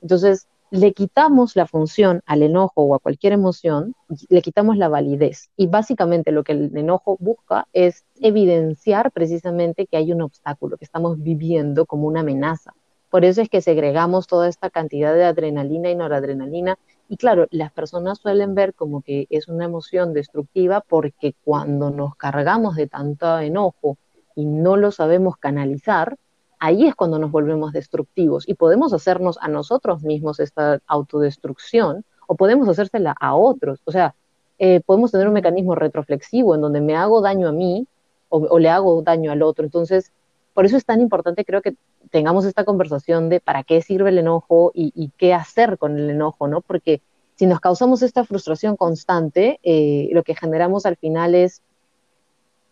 Entonces, 0.00 0.48
le 0.70 0.92
quitamos 0.92 1.54
la 1.54 1.66
función 1.66 2.22
al 2.26 2.42
enojo 2.42 2.82
o 2.82 2.94
a 2.94 2.98
cualquier 2.98 3.32
emoción, 3.32 3.94
le 4.28 4.42
quitamos 4.42 4.76
la 4.76 4.88
validez. 4.88 5.50
Y 5.56 5.68
básicamente 5.68 6.32
lo 6.32 6.42
que 6.42 6.52
el 6.52 6.76
enojo 6.76 7.16
busca 7.20 7.68
es 7.72 8.04
evidenciar 8.20 9.12
precisamente 9.12 9.86
que 9.86 9.96
hay 9.96 10.12
un 10.12 10.22
obstáculo, 10.22 10.76
que 10.76 10.84
estamos 10.84 11.22
viviendo 11.22 11.86
como 11.86 12.08
una 12.08 12.20
amenaza. 12.20 12.74
Por 13.16 13.24
eso 13.24 13.40
es 13.40 13.48
que 13.48 13.62
segregamos 13.62 14.26
toda 14.26 14.46
esta 14.46 14.68
cantidad 14.68 15.14
de 15.14 15.24
adrenalina 15.24 15.88
y 15.88 15.94
noradrenalina. 15.94 16.78
Y 17.08 17.16
claro, 17.16 17.46
las 17.50 17.72
personas 17.72 18.18
suelen 18.18 18.54
ver 18.54 18.74
como 18.74 19.00
que 19.00 19.26
es 19.30 19.48
una 19.48 19.64
emoción 19.64 20.12
destructiva 20.12 20.82
porque 20.86 21.34
cuando 21.42 21.88
nos 21.88 22.14
cargamos 22.16 22.76
de 22.76 22.88
tanto 22.88 23.38
enojo 23.38 23.96
y 24.34 24.44
no 24.44 24.76
lo 24.76 24.90
sabemos 24.92 25.38
canalizar, 25.38 26.18
ahí 26.58 26.84
es 26.84 26.94
cuando 26.94 27.18
nos 27.18 27.30
volvemos 27.30 27.72
destructivos 27.72 28.46
y 28.46 28.52
podemos 28.52 28.92
hacernos 28.92 29.38
a 29.40 29.48
nosotros 29.48 30.02
mismos 30.02 30.38
esta 30.38 30.80
autodestrucción 30.86 32.04
o 32.26 32.34
podemos 32.34 32.68
hacérsela 32.68 33.16
a 33.18 33.34
otros. 33.34 33.80
O 33.86 33.92
sea, 33.92 34.14
eh, 34.58 34.82
podemos 34.84 35.10
tener 35.10 35.26
un 35.26 35.32
mecanismo 35.32 35.74
retroflexivo 35.74 36.54
en 36.54 36.60
donde 36.60 36.82
me 36.82 36.94
hago 36.96 37.22
daño 37.22 37.48
a 37.48 37.52
mí 37.52 37.86
o, 38.28 38.58
le 38.58 38.68
hago 38.68 39.00
daño 39.00 39.32
al 39.32 39.40
otro. 39.40 39.64
Entonces, 39.64 40.12
por 40.56 40.64
eso 40.64 40.78
es 40.78 40.86
tan 40.86 41.02
importante, 41.02 41.44
creo 41.44 41.60
que 41.60 41.76
tengamos 42.10 42.46
esta 42.46 42.64
conversación 42.64 43.28
de 43.28 43.40
para 43.40 43.62
qué 43.62 43.82
sirve 43.82 44.08
el 44.08 44.16
enojo 44.16 44.72
y, 44.72 45.12
qué 45.18 45.34
hacer 45.34 45.76
con 45.76 45.98
el 45.98 46.08
enojo, 46.08 46.48
¿no? 46.48 46.62
Porque 46.62 47.02
si 47.34 47.44
nos 47.44 47.60
causamos 47.60 48.00
esta 48.00 48.24
frustración 48.24 48.74
constante, 48.74 49.60
eh, 49.62 50.08
lo 50.12 50.22
que 50.22 50.34
generamos 50.34 50.86
al 50.86 50.96
final 50.96 51.34
es 51.34 51.60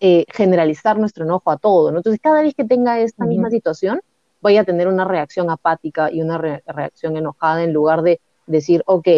eh, 0.01 0.25
generalizar 0.33 0.99
nuestro 0.99 1.27
enojo 1.27 1.51
a 1.51 1.59
todo, 1.59 1.91
¿no? 1.93 1.99
Entonces, 1.99 2.23
cada 2.23 2.41
vez 2.41 2.55
que 2.55 2.65
tenga 2.65 3.01
esta 3.01 3.27
misma 3.27 3.51
situación, 3.51 4.01
voy 4.41 4.57
a 4.57 4.65
tener 4.65 4.89
una 4.89 5.05
reacción 5.05 5.51
apática 5.51 6.11
y 6.11 6.23
una 6.23 6.39
reacción 6.39 7.19
enojada 7.19 7.65
en 7.65 7.75
lugar 7.75 8.01
de 8.01 8.19
decir, 8.47 8.83
ok, 8.87 9.09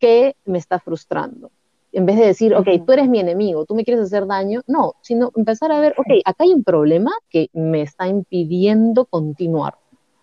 ¿qué 0.00 0.34
me 0.44 0.58
está 0.58 0.80
frustrando? 0.80 1.52
En 1.92 2.06
vez 2.06 2.16
de 2.16 2.26
decir, 2.26 2.54
ok, 2.54 2.68
tú 2.86 2.92
eres 2.92 3.08
mi 3.08 3.18
enemigo, 3.18 3.64
tú 3.64 3.74
me 3.74 3.84
quieres 3.84 4.04
hacer 4.04 4.26
daño, 4.26 4.60
no, 4.66 4.94
sino 5.00 5.32
empezar 5.34 5.72
a 5.72 5.80
ver, 5.80 5.94
ok, 5.96 6.20
acá 6.24 6.44
hay 6.44 6.52
un 6.52 6.62
problema 6.62 7.10
que 7.28 7.48
me 7.52 7.82
está 7.82 8.06
impidiendo 8.06 9.06
continuar. 9.06 9.74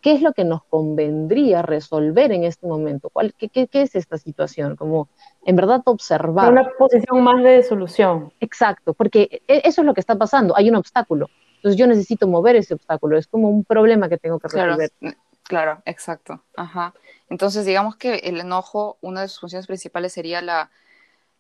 ¿Qué 0.02 0.14
es 0.14 0.22
lo 0.22 0.32
que 0.32 0.46
nos 0.46 0.64
convendría 0.64 1.64
resolver 1.64 2.32
en 2.32 2.44
este 2.46 2.68
momento? 2.68 3.10
¿Cuál, 3.10 3.34
qué, 3.34 3.50
qué, 3.50 3.68
qué, 3.68 3.82
es 3.82 3.96
esta 3.96 4.18
situación? 4.18 4.76
Como 4.76 5.10
en 5.46 5.56
verdad 5.56 5.82
observar. 5.86 6.52
Una 6.52 6.70
posición 6.78 7.24
más 7.24 7.44
de 7.44 7.64
solución. 7.64 8.32
Exacto, 8.40 8.94
porque 8.94 9.42
e, 9.48 9.62
eso 9.66 9.82
es 9.82 9.86
lo 9.86 9.94
que 9.94 10.00
está 10.00 10.16
pasando, 10.16 10.56
hay 10.56 10.70
un 10.70 10.76
obstáculo. 10.76 11.28
Entonces 11.58 11.78
yo 11.78 11.88
necesito 11.88 12.28
mover 12.28 12.56
ese 12.56 12.76
obstáculo, 12.76 13.18
es 13.18 13.28
como 13.28 13.50
un 13.50 13.66
problema 13.66 14.08
que 14.08 14.18
tengo 14.18 14.40
que 14.40 14.48
resolver. 14.48 14.92
Claro, 15.00 15.18
claro 15.44 15.82
exacto. 15.86 16.44
Ajá. 16.56 16.94
Entonces 17.30 17.66
digamos 17.66 17.98
que 17.98 18.16
el 18.16 18.40
enojo, 18.40 18.98
una 19.02 19.22
de 19.22 19.28
sus 19.28 19.42
funciones 19.42 19.68
principales 19.68 20.14
sería 20.14 20.42
la, 20.42 20.70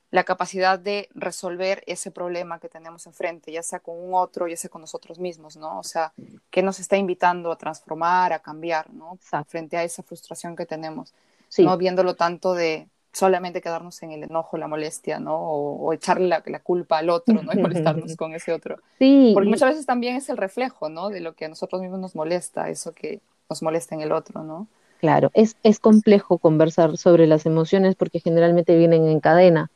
la 0.10 0.24
capacidad 0.24 0.80
de 0.80 1.10
resolver 1.14 1.84
ese 1.86 2.12
problema 2.12 2.60
que 2.60 2.70
tenemos 2.70 3.06
enfrente, 3.08 3.52
ya 3.52 3.62
sea 3.62 3.80
con 3.80 3.98
un 3.98 4.14
otro, 4.14 4.48
ya 4.48 4.56
sea 4.56 4.70
con 4.70 4.82
nosotros 4.82 5.20
mismos, 5.20 5.58
¿no? 5.58 5.80
O 5.80 5.84
sea, 5.84 6.14
que 6.50 6.64
nos 6.64 6.80
está 6.80 6.98
invitando 6.98 7.52
a 7.52 7.58
transformar, 7.58 8.32
a 8.32 8.40
cambiar, 8.40 8.94
¿no? 8.94 9.18
Frente 9.48 9.76
a 9.76 9.84
esa 9.84 10.04
frustración 10.04 10.56
que 10.56 10.66
tenemos, 10.66 11.14
no 11.58 11.78
viéndolo 11.78 12.16
tanto 12.16 12.54
de 12.54 12.88
solamente 13.12 13.62
quedarnos 13.62 14.02
en 14.04 14.12
el 14.12 14.24
enojo, 14.24 14.58
la 14.58 14.68
molestia, 14.68 15.20
¿no? 15.20 15.36
O, 15.36 15.92
echarle 15.92 16.28
la, 16.28 16.60
culpa 16.60 17.00
al 17.00 17.10
otro, 17.10 17.42
¿no? 17.42 17.52
Y 17.52 17.58
molestarnos 17.58 18.16
con 18.18 18.34
ese 18.34 18.54
otro. 18.54 18.78
Sí. 19.00 19.32
Porque 19.34 19.50
muchas 19.50 19.70
veces 19.70 19.86
también 19.86 20.16
es 20.16 20.30
el 20.30 20.38
reflejo, 20.38 20.88
¿no? 20.88 21.10
De 21.10 21.20
lo 21.20 21.34
que 21.34 21.46
a 21.46 21.50
nosotros 21.50 21.82
mismos 21.82 22.00
nos 22.00 22.16
molesta, 22.16 22.70
eso 22.70 22.94
que 22.94 23.20
nos 23.50 23.62
molesta 23.62 23.96
en 23.96 24.02
el 24.02 24.12
otro, 24.12 24.44
¿no? 24.44 24.68
Claro, 25.00 25.32
es, 25.34 25.58
es 25.64 25.80
complejo 25.80 26.38
conversar 26.38 26.98
sobre 26.98 27.28
las 27.28 27.46
emociones 27.46 27.96
porque 27.96 28.20
generalmente 28.20 28.76
vienen 28.76 29.08
en 29.08 29.20
cadena, 29.20 29.70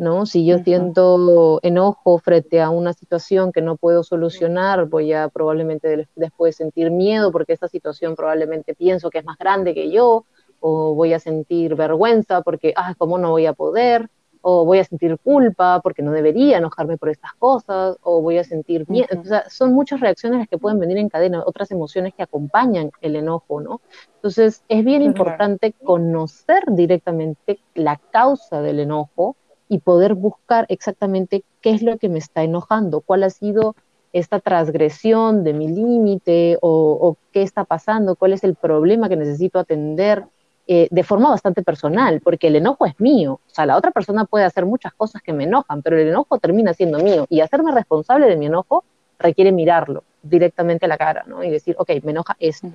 ¿no? 0.00 0.24
Si 0.24 0.46
yo 0.46 0.58
siento 0.60 1.60
enojo 1.62 2.18
frente 2.18 2.62
a 2.62 2.70
una 2.70 2.94
situación 2.94 3.52
que 3.52 3.60
no 3.60 3.76
puedo 3.76 4.02
solucionar, 4.02 4.86
voy 4.86 5.12
a 5.12 5.28
probablemente 5.28 6.08
después 6.16 6.56
sentir 6.56 6.90
miedo 6.90 7.30
porque 7.30 7.52
esta 7.52 7.68
situación 7.68 8.16
probablemente 8.16 8.74
pienso 8.74 9.10
que 9.10 9.18
es 9.18 9.26
más 9.26 9.36
grande 9.36 9.74
que 9.74 9.90
yo, 9.90 10.24
o 10.58 10.94
voy 10.94 11.12
a 11.12 11.18
sentir 11.18 11.74
vergüenza 11.74 12.40
porque, 12.40 12.72
ah, 12.76 12.94
¿cómo 12.96 13.18
no 13.18 13.30
voy 13.30 13.44
a 13.44 13.52
poder? 13.52 14.08
O 14.40 14.64
voy 14.64 14.78
a 14.78 14.84
sentir 14.84 15.18
culpa 15.18 15.80
porque 15.82 16.00
no 16.00 16.12
debería 16.12 16.56
enojarme 16.56 16.96
por 16.96 17.10
estas 17.10 17.34
cosas, 17.34 17.98
o 18.00 18.22
voy 18.22 18.38
a 18.38 18.44
sentir 18.44 18.88
miedo. 18.88 19.08
O 19.20 19.24
sea, 19.24 19.50
son 19.50 19.74
muchas 19.74 20.00
reacciones 20.00 20.38
las 20.38 20.48
que 20.48 20.56
pueden 20.56 20.78
venir 20.78 20.96
en 20.96 21.10
cadena, 21.10 21.42
otras 21.44 21.70
emociones 21.72 22.14
que 22.14 22.22
acompañan 22.22 22.90
el 23.02 23.16
enojo, 23.16 23.60
¿no? 23.60 23.82
Entonces, 24.14 24.64
es 24.68 24.82
bien 24.82 25.02
importante 25.02 25.74
conocer 25.84 26.62
directamente 26.70 27.60
la 27.74 28.00
causa 28.10 28.62
del 28.62 28.80
enojo 28.80 29.36
y 29.70 29.78
poder 29.78 30.14
buscar 30.14 30.66
exactamente 30.68 31.44
qué 31.62 31.70
es 31.70 31.80
lo 31.80 31.96
que 31.96 32.08
me 32.08 32.18
está 32.18 32.42
enojando, 32.42 33.00
cuál 33.00 33.22
ha 33.22 33.30
sido 33.30 33.76
esta 34.12 34.40
transgresión 34.40 35.44
de 35.44 35.52
mi 35.54 35.68
límite 35.68 36.58
o, 36.60 36.98
o, 37.00 37.16
qué 37.32 37.42
está 37.42 37.62
pasando, 37.64 38.16
cuál 38.16 38.32
es 38.32 38.42
el 38.42 38.56
problema 38.56 39.08
que 39.08 39.16
necesito 39.16 39.60
atender 39.60 40.24
eh, 40.66 40.88
de 40.90 41.02
forma 41.04 41.30
bastante 41.30 41.62
personal, 41.62 42.20
porque 42.20 42.48
el 42.48 42.56
enojo 42.56 42.84
es 42.84 42.98
mío. 42.98 43.34
O 43.34 43.54
sea, 43.54 43.64
la 43.64 43.76
otra 43.76 43.92
persona 43.92 44.24
puede 44.24 44.44
hacer 44.44 44.66
muchas 44.66 44.92
cosas 44.92 45.22
que 45.22 45.32
me 45.32 45.44
enojan, 45.44 45.82
pero 45.82 45.98
el 45.98 46.08
enojo 46.08 46.38
termina 46.38 46.74
siendo 46.74 46.98
mío. 46.98 47.26
Y 47.28 47.40
hacerme 47.40 47.72
responsable 47.72 48.26
de 48.26 48.36
mi 48.36 48.46
enojo 48.46 48.84
requiere 49.18 49.52
mirarlo 49.52 50.02
directamente 50.22 50.86
a 50.86 50.88
la 50.88 50.98
cara, 50.98 51.24
¿no? 51.26 51.44
Y 51.44 51.50
decir, 51.50 51.76
ok, 51.78 51.90
me 52.02 52.10
enoja 52.10 52.36
esto. 52.40 52.68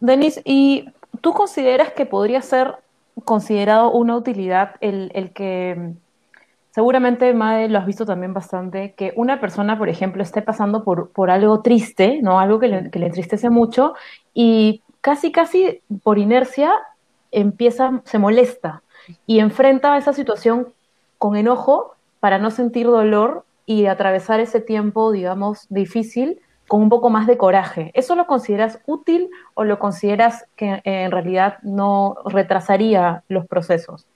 Denis, 0.00 0.40
¿y 0.44 0.88
tú 1.20 1.32
consideras 1.32 1.92
que 1.92 2.06
podría 2.06 2.42
ser 2.42 2.74
considerado 3.24 3.92
una 3.92 4.16
utilidad 4.16 4.76
el, 4.80 5.10
el 5.14 5.32
que 5.32 5.94
seguramente, 6.74 7.32
Mae, 7.34 7.68
lo 7.68 7.78
has 7.78 7.86
visto 7.86 8.04
también 8.04 8.34
bastante, 8.34 8.94
que 8.94 9.12
una 9.14 9.40
persona, 9.40 9.78
por 9.78 9.88
ejemplo, 9.88 10.22
esté 10.22 10.42
pasando 10.42 10.82
por, 10.82 11.10
por 11.10 11.30
algo 11.30 11.62
triste, 11.62 12.20
¿no? 12.20 12.40
Algo 12.40 12.58
que 12.58 12.66
le, 12.66 12.90
que 12.90 12.98
le, 12.98 13.06
entristece 13.06 13.48
mucho, 13.48 13.94
y 14.34 14.82
casi, 15.00 15.30
casi 15.30 15.80
por 16.02 16.18
inercia 16.18 16.72
empieza, 17.30 18.02
se 18.04 18.18
molesta 18.18 18.82
y 19.26 19.38
enfrenta 19.38 19.96
esa 19.98 20.12
situación 20.12 20.72
con 21.18 21.36
enojo 21.36 21.94
para 22.18 22.38
no 22.38 22.50
sentir 22.50 22.86
dolor 22.86 23.44
y 23.66 23.86
atravesar 23.86 24.40
ese 24.40 24.60
tiempo, 24.60 25.12
digamos, 25.12 25.66
difícil 25.68 26.40
con 26.68 26.82
un 26.82 26.88
poco 26.88 27.10
más 27.10 27.26
de 27.26 27.36
coraje. 27.36 27.90
¿Eso 27.94 28.14
lo 28.14 28.26
consideras 28.26 28.80
útil 28.86 29.30
o 29.54 29.64
lo 29.64 29.78
consideras 29.78 30.46
que 30.56 30.80
en 30.84 31.10
realidad 31.10 31.58
no 31.62 32.16
retrasaría 32.24 33.22
los 33.28 33.46
procesos? 33.46 34.06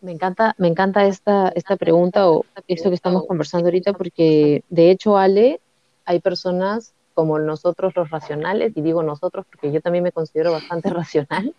Me 0.00 0.12
encanta, 0.12 0.54
me 0.56 0.68
encanta 0.68 1.04
esta, 1.04 1.48
esta 1.48 1.76
pregunta 1.76 2.30
o 2.30 2.44
esto 2.66 2.88
que 2.88 2.94
estamos 2.94 3.26
conversando 3.26 3.66
ahorita 3.66 3.92
porque 3.92 4.64
de 4.70 4.90
hecho, 4.90 5.18
Ale, 5.18 5.60
hay 6.06 6.20
personas 6.20 6.94
como 7.20 7.38
nosotros 7.38 7.94
los 7.94 8.08
racionales, 8.08 8.72
y 8.76 8.80
digo 8.80 9.02
nosotros 9.02 9.44
porque 9.50 9.70
yo 9.70 9.82
también 9.82 10.04
me 10.04 10.12
considero 10.12 10.52
bastante 10.52 10.88
racional, 11.00 11.54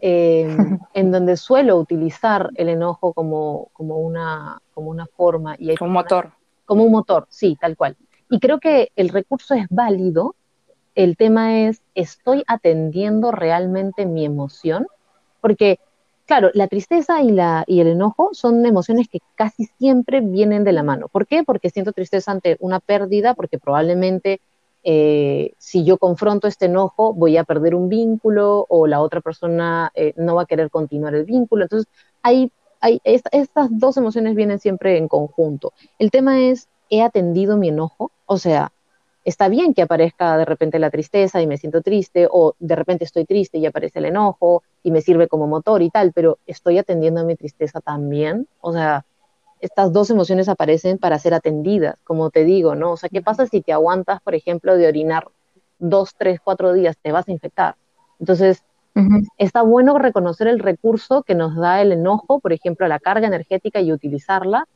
em, 0.00 0.78
en 0.92 1.10
donde 1.10 1.38
suelo 1.38 1.78
utilizar 1.78 2.50
el 2.56 2.68
enojo 2.68 3.14
como, 3.14 3.68
como, 3.72 3.96
una, 3.98 4.60
como 4.74 4.90
una 4.90 5.06
forma. 5.06 5.56
Y 5.58 5.74
como 5.76 5.92
motor. 5.92 6.32
Como 6.66 6.84
un 6.84 6.92
motor, 6.92 7.26
sí, 7.30 7.56
tal 7.58 7.76
cual. 7.76 7.96
Y 8.30 8.40
creo 8.40 8.58
que 8.58 8.90
el 8.96 9.08
recurso 9.08 9.54
es 9.54 9.66
válido. 9.70 10.34
El 10.94 11.16
tema 11.16 11.60
es, 11.60 11.82
¿estoy 11.94 12.42
atendiendo 12.46 13.30
realmente 13.30 14.06
mi 14.06 14.24
emoción? 14.24 14.86
Porque, 15.40 15.78
claro, 16.24 16.50
la 16.54 16.68
tristeza 16.68 17.22
y, 17.22 17.30
la, 17.30 17.64
y 17.66 17.80
el 17.80 17.88
enojo 17.88 18.30
son 18.32 18.64
emociones 18.64 19.08
que 19.08 19.20
casi 19.34 19.66
siempre 19.78 20.20
vienen 20.20 20.64
de 20.64 20.72
la 20.72 20.82
mano. 20.82 21.08
¿Por 21.08 21.26
qué? 21.26 21.44
Porque 21.44 21.70
siento 21.70 21.92
tristeza 21.92 22.32
ante 22.32 22.56
una 22.60 22.80
pérdida, 22.80 23.34
porque 23.34 23.58
probablemente 23.58 24.40
eh, 24.88 25.52
si 25.58 25.84
yo 25.84 25.98
confronto 25.98 26.46
este 26.46 26.66
enojo, 26.66 27.12
voy 27.12 27.36
a 27.36 27.42
perder 27.42 27.74
un 27.74 27.88
vínculo 27.88 28.66
o 28.68 28.86
la 28.86 29.00
otra 29.00 29.20
persona 29.20 29.90
eh, 29.96 30.14
no 30.16 30.36
va 30.36 30.42
a 30.42 30.46
querer 30.46 30.70
continuar 30.70 31.12
el 31.16 31.24
vínculo. 31.24 31.64
Entonces, 31.64 31.92
hay, 32.22 32.52
hay 32.80 33.00
estas 33.04 33.68
dos 33.72 33.96
emociones 33.96 34.36
vienen 34.36 34.60
siempre 34.60 34.96
en 34.96 35.08
conjunto. 35.08 35.72
El 35.98 36.12
tema 36.12 36.40
es, 36.40 36.68
¿he 36.90 37.02
atendido 37.02 37.56
mi 37.56 37.68
enojo? 37.68 38.10
O 38.26 38.38
sea, 38.38 38.72
está 39.24 39.48
bien 39.48 39.74
que 39.74 39.82
aparezca 39.82 40.38
de 40.38 40.44
repente 40.44 40.78
la 40.78 40.90
tristeza 40.90 41.42
y 41.42 41.46
me 41.46 41.58
siento 41.58 41.82
triste, 41.82 42.28
o 42.30 42.54
de 42.58 42.76
repente 42.76 43.04
estoy 43.04 43.24
triste 43.24 43.58
y 43.58 43.66
aparece 43.66 43.98
el 43.98 44.06
enojo 44.06 44.62
y 44.82 44.92
me 44.92 45.00
sirve 45.00 45.26
como 45.26 45.46
motor 45.46 45.82
y 45.82 45.90
tal, 45.90 46.12
pero 46.12 46.38
¿estoy 46.46 46.78
atendiendo 46.78 47.20
a 47.20 47.24
mi 47.24 47.34
tristeza 47.34 47.80
también? 47.80 48.46
O 48.60 48.72
sea, 48.72 49.04
estas 49.60 49.92
dos 49.92 50.10
emociones 50.10 50.48
aparecen 50.48 50.98
para 50.98 51.18
ser 51.18 51.34
atendidas, 51.34 51.96
como 52.04 52.30
te 52.30 52.44
digo, 52.44 52.76
¿no? 52.76 52.92
O 52.92 52.96
sea, 52.96 53.08
¿qué 53.08 53.20
pasa 53.20 53.46
si 53.46 53.62
te 53.62 53.72
aguantas, 53.72 54.20
por 54.22 54.34
ejemplo, 54.34 54.76
de 54.76 54.86
orinar 54.86 55.28
dos, 55.78 56.14
tres, 56.16 56.40
cuatro 56.42 56.72
días? 56.72 56.96
Te 57.02 57.10
vas 57.10 57.26
a 57.26 57.32
infectar. 57.32 57.74
Entonces, 58.20 58.62
está 59.38 59.62
bueno 59.62 59.98
reconocer 59.98 60.46
el 60.46 60.58
recurso 60.58 61.22
que 61.22 61.34
nos 61.34 61.56
da 61.56 61.82
el 61.82 61.92
enojo, 61.92 62.38
por 62.40 62.52
ejemplo, 62.52 62.86
la 62.86 62.98
carga 62.98 63.26
energética 63.26 63.80
y 63.80 63.92
utilizarla 63.92 64.66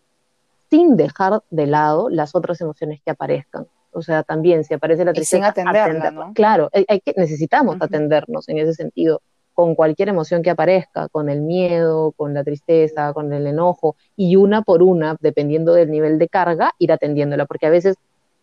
sin 0.71 0.97
dejar 0.97 1.43
de 1.51 1.67
lado 1.67 2.09
las 2.09 2.35
otras 2.35 2.61
emociones 2.61 3.01
que 3.05 3.11
aparezcan. 3.11 3.67
O 3.93 4.03
sea, 4.03 4.23
también 4.23 4.65
si 4.65 4.73
aparece 4.73 5.05
la 5.05 5.13
tristeza, 5.13 5.37
y 5.37 5.41
sin 5.41 5.67
atenderla, 5.67 6.11
¿no? 6.13 6.33
Claro, 6.33 6.71
hay, 6.73 7.01
que, 7.01 7.13
necesitamos 7.17 7.77
atendernos 7.81 8.49
en 8.49 8.59
ese 8.59 8.75
sentido 8.75 9.21
con 9.53 9.75
cualquier 9.75 10.09
emoción 10.09 10.43
que 10.43 10.51
aparezca, 10.51 11.09
con 11.09 11.29
el 11.29 11.43
miedo, 11.43 12.13
con 12.13 12.33
la 12.33 12.45
tristeza, 12.45 13.13
con 13.13 13.33
el 13.33 13.47
enojo, 13.47 13.97
y 14.17 14.37
una 14.37 14.63
por 14.63 14.83
una, 14.83 15.17
dependiendo 15.21 15.75
del 15.75 15.91
nivel 15.91 16.19
de 16.19 16.29
carga, 16.29 16.73
ir 16.79 16.93
atendiéndola, 16.93 17.47
porque 17.47 17.67
a 17.67 17.71
veces 17.71 17.97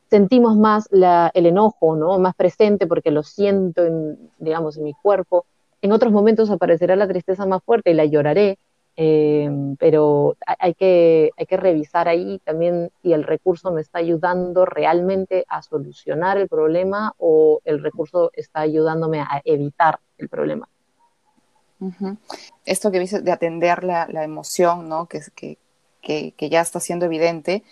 sentimos 0.09 0.57
más 0.57 0.89
el 0.91 1.45
enojo, 1.45 1.95
¿no? 1.95 2.19
Más 2.19 2.35
presente 2.35 2.87
porque 2.87 3.11
lo 3.11 3.23
siento, 3.23 3.85
en, 3.85 4.29
digamos, 4.37 4.77
en 4.77 4.83
mi 4.83 4.93
cuerpo. 4.93 5.45
En 5.81 5.91
otros 5.91 6.11
momentos 6.11 6.49
aparecerá 6.49 6.95
la 6.95 7.07
tristeza 7.07 7.45
más 7.45 7.63
fuerte 7.63 7.91
y 7.91 7.93
la 7.93 8.05
lloraré, 8.05 8.59
eh, 8.99 9.47
pero 9.77 10.35
hay 10.57 10.73
que, 10.73 11.29
hay 11.37 11.45
que 11.45 11.57
revisar 11.57 12.07
ahí 12.07 12.41
también 12.43 12.91
si 13.03 13.13
el 13.13 13.23
recurso 13.23 13.71
me 13.71 13.81
está 13.81 13.99
ayudando 13.99 14.65
realmente 14.65 15.45
a 15.49 15.61
solucionar 15.61 16.39
el 16.39 16.47
problema 16.47 17.13
o 17.19 17.61
el 17.63 17.83
recurso 17.83 18.31
está 18.33 18.61
ayudándome 18.61 19.19
a 19.19 19.43
evitar 19.45 19.99
el 20.17 20.29
problema. 20.29 20.67
Esto 22.65 22.89
que 22.89 22.99
dices 22.99 23.23
de 23.23 23.31
atender 23.31 23.83
la, 23.83 24.23
emoción, 24.23 24.89
¿no? 24.89 25.05
Que, 25.05 25.21
que, 26.01 26.33
que, 26.33 26.49
ya 26.49 26.61
está 26.61 26.79
siendo 26.79 27.05
evidente, 27.05 27.63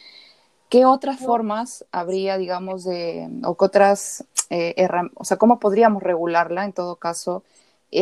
¿qué 0.70 0.86
otras 0.86 1.20
formas 1.20 1.86
habría, 1.92 2.38
digamos, 2.38 2.84
de, 2.84 3.28
o 3.44 3.58
qué 3.58 3.66
otras, 3.66 4.26
eh, 4.52 4.76
o 5.16 5.26
sea, 5.26 5.38
cómo 5.38 5.58
podríamos 5.58 6.04
regularla 6.04 6.66
en 6.66 6.74
todo 6.74 6.98
caso? 6.98 7.44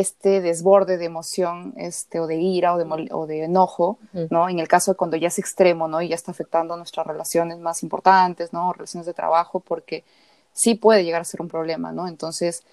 Este 0.00 0.40
desborde 0.40 0.98
de 0.98 1.04
emoción 1.04 1.72
este, 1.76 2.20
o 2.20 2.26
de 2.26 2.36
ira 2.36 2.74
o 2.74 2.78
de, 2.78 3.08
o 3.12 3.26
de 3.26 3.44
enojo, 3.44 3.98
¿no? 4.30 4.48
En 4.48 4.58
el 4.58 4.68
caso 4.68 4.92
de 4.92 4.96
cuando 4.96 5.16
ya 5.16 5.28
es 5.28 5.38
extremo, 5.38 5.88
¿no? 5.88 6.02
Y 6.02 6.08
ya 6.08 6.14
está 6.14 6.32
afectando 6.32 6.76
nuestras 6.76 7.06
relaciones 7.06 7.58
más 7.58 7.82
importantes, 7.82 8.52
¿no? 8.52 8.72
Relaciones 8.72 9.06
de 9.06 9.14
trabajo, 9.14 9.60
porque 9.60 10.04
sí 10.52 10.74
puede 10.74 11.04
llegar 11.04 11.20
a 11.20 11.24
ser 11.24 11.40
un 11.40 11.48
problema, 11.48 11.92
¿no? 11.92 12.08
Entonces, 12.08 12.64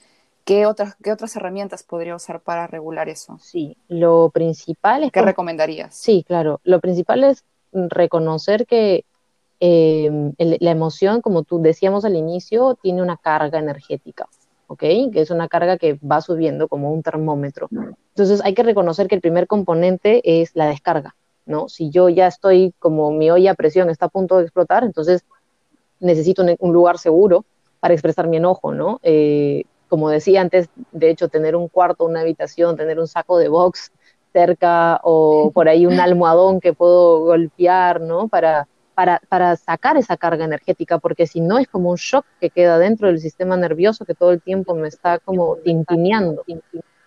¿qué 0.46 0.66
otras, 0.66 0.96
qué 1.04 1.12
otras 1.12 1.36
herramientas 1.36 1.84
podría 1.84 2.16
usar 2.16 2.40
para 2.40 2.68
regular 2.68 3.10
eso? 3.10 3.38
Sí, 3.40 3.78
lo 3.88 4.30
principal 4.30 5.04
es... 5.04 5.12
¿Qué 5.12 5.22
recomendarías? 5.22 5.96
Sí, 5.96 6.24
claro. 6.28 6.60
Lo 6.64 6.80
principal 6.80 7.24
es 7.24 7.44
reconocer 7.72 8.66
que 8.66 9.06
em, 9.60 10.34
la 10.38 10.72
emoción, 10.72 11.22
como 11.22 11.44
tú 11.44 11.62
decíamos 11.62 12.06
al 12.06 12.16
inicio, 12.16 12.78
tiene 12.82 13.02
una 13.02 13.18
carga 13.18 13.60
energética. 13.60 14.28
Que 14.76 15.10
es 15.14 15.32
una 15.32 15.48
carga 15.48 15.78
que 15.78 16.00
va 16.00 16.22
subiendo 16.22 16.68
como 16.68 16.92
un 16.92 17.04
termómetro. 17.04 17.70
Entonces 18.10 18.42
hay 18.44 18.54
que 18.54 18.64
reconocer 18.64 19.08
que 19.08 19.16
el 19.16 19.22
primer 19.22 19.48
componente 19.48 20.42
es 20.42 20.52
la 20.56 20.68
descarga, 20.68 21.16
¿no? 21.46 21.70
Si 21.70 21.90
yo 21.90 22.10
ya 22.10 22.28
estoy 22.28 22.74
como 22.80 23.12
mi 23.12 23.30
olla 23.30 23.52
a 23.52 23.56
presión 23.56 23.90
está 23.90 24.06
a 24.06 24.10
punto 24.10 24.38
de 24.38 24.44
explotar, 24.44 24.84
entonces 24.84 25.24
necesito 26.00 26.44
un, 26.60 26.74
lugar 26.74 26.98
seguro 26.98 27.46
para 27.80 27.94
expresar 27.94 28.28
mi 28.28 28.38
enojo, 28.38 28.74
¿no? 28.74 29.00
Eh, 29.04 29.64
como 29.88 30.10
decía 30.10 30.42
antes, 30.42 30.70
de 30.92 31.10
hecho, 31.10 31.28
tener 31.28 31.56
un 31.56 31.68
cuarto, 31.68 32.06
una 32.06 32.22
habitación, 32.22 32.78
tener 32.78 33.00
un 33.00 33.08
saco 33.08 33.38
de 33.38 33.50
box 33.50 33.92
cerca 34.32 35.02
o 35.04 35.52
por 35.54 35.68
ahí 35.68 35.86
un 35.86 36.00
almohadón 36.00 36.60
que 36.60 36.74
puedo 36.74 37.20
golpear, 37.20 38.02
¿no? 38.02 38.28
Para, 38.28 38.68
para, 39.30 39.56
sacar 39.56 39.98
esa 39.98 40.18
carga 40.18 40.46
energética, 40.46 41.00
porque 41.00 41.28
si 41.28 41.42
no 41.42 41.58
es 41.58 41.68
como 41.68 41.90
un 41.90 41.98
shock 41.98 42.26
que 42.40 42.50
queda 42.50 42.78
dentro 42.78 43.08
del 43.08 43.20
sistema 43.20 43.58
nervioso 43.58 44.06
que 44.06 44.14
todo 44.14 44.32
el 44.32 44.42
tiempo 44.42 44.76
me 44.76 44.88
está 44.88 45.20
como 45.20 45.58
tintineando. 45.58 46.44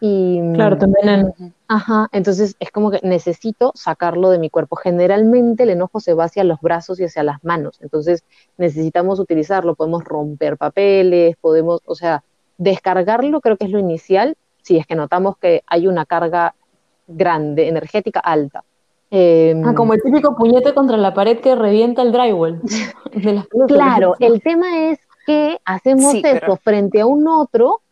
Y, 0.01 0.41
claro, 0.53 0.77
también 0.77 1.33
Ajá, 1.67 2.09
entonces 2.13 2.57
es 2.61 2.71
como 2.71 2.91
que 2.91 3.01
necesito 3.03 3.73
sacarlo 3.75 4.31
de 4.31 4.39
mi 4.39 4.51
cuerpo. 4.51 4.77
Generalmente 4.77 5.63
el 5.63 5.71
enojo 5.71 5.99
se 6.01 6.15
va 6.15 6.25
hacia 6.25 6.45
los 6.45 6.61
brazos 6.61 7.01
y 7.01 7.05
hacia 7.05 7.23
las 7.23 7.43
manos, 7.43 7.79
entonces 7.81 8.25
necesitamos 8.59 9.19
utilizarlo, 9.19 9.75
podemos 9.75 10.05
romper 10.05 10.59
papeles, 10.59 11.37
podemos, 11.41 11.81
o 11.87 11.95
sea, 11.95 12.23
descargarlo 12.59 13.41
creo 13.41 13.57
que 13.57 13.65
es 13.65 13.71
lo 13.71 13.79
inicial, 13.79 14.37
si 14.63 14.77
es 14.77 14.87
que 14.87 14.95
notamos 14.95 15.37
que 15.39 15.63
hay 15.67 15.87
una 15.87 16.05
carga 16.05 16.55
grande, 17.07 17.69
energética 17.69 18.21
alta. 18.21 18.65
Em, 19.16 19.64
ah, 19.64 19.76
como 19.76 19.94
el 19.94 20.02
típico 20.02 20.35
puñete 20.35 20.75
contra 20.75 20.97
la 20.97 21.14
pared 21.14 21.38
que 21.38 21.54
revienta 21.54 22.02
el 22.02 22.11
drywall. 22.11 22.61
claro, 23.68 24.16
el 24.18 24.42
tema 24.42 24.88
es 24.88 24.99
que 25.25 25.61
hacemos 25.64 26.16
eso 26.16 26.56
frente 26.56 27.00
a 27.00 27.06
un 27.06 27.28
otro 27.28 27.83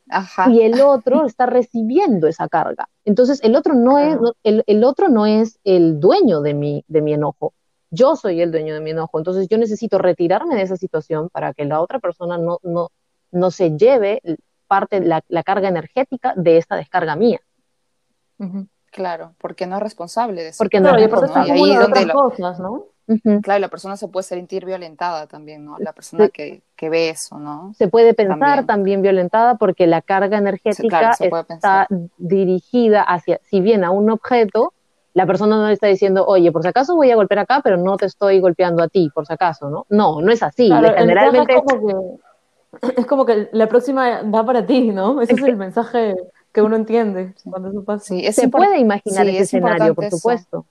y 0.49 0.63
el 0.63 0.81
otro 0.81 1.25
está 1.25 1.47
recibiendo 1.47 2.27
esa 2.27 2.49
carga. 2.49 2.89
Entonces, 3.05 3.39
el 3.45 3.55
otro 3.55 3.75
no, 3.75 4.01
es, 4.01 4.19
el, 4.43 4.83
otro 4.83 5.09
no 5.09 5.25
es 5.25 5.61
el 5.63 6.01
dueño 6.01 6.41
de 6.41 6.55
mi, 6.55 6.85
de 6.89 7.03
mi 7.03 7.13
enojo. 7.13 7.55
Yo 7.93 8.17
soy 8.17 8.41
el 8.41 8.51
dueño 8.51 8.75
de 8.75 8.81
mi 8.81 8.91
enojo. 8.91 9.17
Entonces, 9.17 9.47
yo 9.47 9.59
necesito 9.59 9.99
retirarme 9.99 10.57
de 10.57 10.63
esa 10.63 10.77
situación 10.77 11.29
para 11.29 11.55
que 11.55 11.65
la 11.65 11.81
otra 11.81 12.01
persona 12.01 12.37
no, 12.37 12.59
no, 12.65 12.91
no 13.31 13.51
se 13.53 13.77
lleve 13.77 14.21
parte, 14.67 15.01
la, 15.01 15.23
la 15.29 15.45
carga 15.45 15.69
energética 15.69 16.35
de 16.37 16.57
esta 16.57 16.75
descarga 16.75 17.15
mía. 17.15 17.41
Claro, 18.93 19.33
porque 19.39 19.67
no 19.67 19.77
es 19.77 19.83
responsable 19.83 20.43
de 20.43 20.49
eso. 20.49 20.59
Porque 20.59 20.79
no, 20.79 20.95
es 20.95 21.11
responsable. 21.11 21.59
Y 21.59 21.71
ahí 21.71 21.77
donde 21.77 22.13
cosas, 22.13 22.61
¿no? 22.61 22.85
Claro, 23.43 23.59
la 23.59 23.69
persona 23.69 23.97
se 23.97 24.07
puede 24.09 24.23
sentir 24.23 24.65
violentada 24.65 25.27
también, 25.27 25.65
¿no? 25.65 25.77
La 25.79 25.93
persona 25.93 26.29
que, 26.29 26.63
que, 26.77 26.89
ve 26.89 27.09
eso, 27.09 27.39
¿no? 27.39 27.73
Se 27.77 27.89
puede 27.89 28.15
pensar 28.15 28.65
también, 28.65 29.03
violentada 29.03 29.57
porque 29.57 29.87
la 29.87 30.03
carga 30.03 30.39
energética 30.39 31.11
está 31.11 31.89
dirigida 32.19 33.03
hacia, 33.03 33.41
si 33.43 33.61
bien 33.61 33.83
a 33.83 33.91
un 33.91 34.11
objeto, 34.11 34.73
la 35.15 35.27
persona 35.27 35.57
no 35.57 35.67
le 35.67 35.73
está 35.73 35.89
diciendo, 35.89 36.25
oye, 36.27 36.53
por 36.53 36.63
si 36.63 36.69
acaso 36.69 36.95
voy 36.95 37.11
a 37.11 37.17
golpear 37.17 37.41
acá, 37.41 37.61
pero 37.65 37.77
no 37.77 37.97
te 37.97 38.07
estoy 38.07 38.41
golpeando 38.41 38.83
a 38.83 38.89
ti, 38.89 39.11
por 39.13 39.27
si 39.27 39.33
acaso, 39.33 39.69
¿no? 39.69 39.87
No, 39.89 40.21
no 40.21 40.31
es 40.31 40.43
así. 40.43 40.71
Generalmente 40.71 41.55
es 41.55 41.63
como, 41.65 41.87
que, 41.87 42.95
es 43.01 43.07
como 43.07 43.27
que 43.27 43.49
la 43.53 43.69
próxima 43.69 44.23
va 44.23 44.45
para 44.45 44.65
ti, 44.65 44.91
¿no? 44.91 45.21
Ese 45.21 45.33
es 45.33 45.43
el 45.43 45.57
mensaje 45.57 46.15
que 46.53 46.63
uno 46.63 46.77
entiende 46.77 47.35
cuando 47.45 47.71
eso 47.71 47.85
pasa. 47.85 48.05
Sí, 48.05 48.33
se 48.33 48.49
puede 48.49 48.79
imaginar 48.79 49.27
ese 49.27 49.43
escenario, 49.43 49.95
por 49.95 50.11
supuesto. 50.11 50.67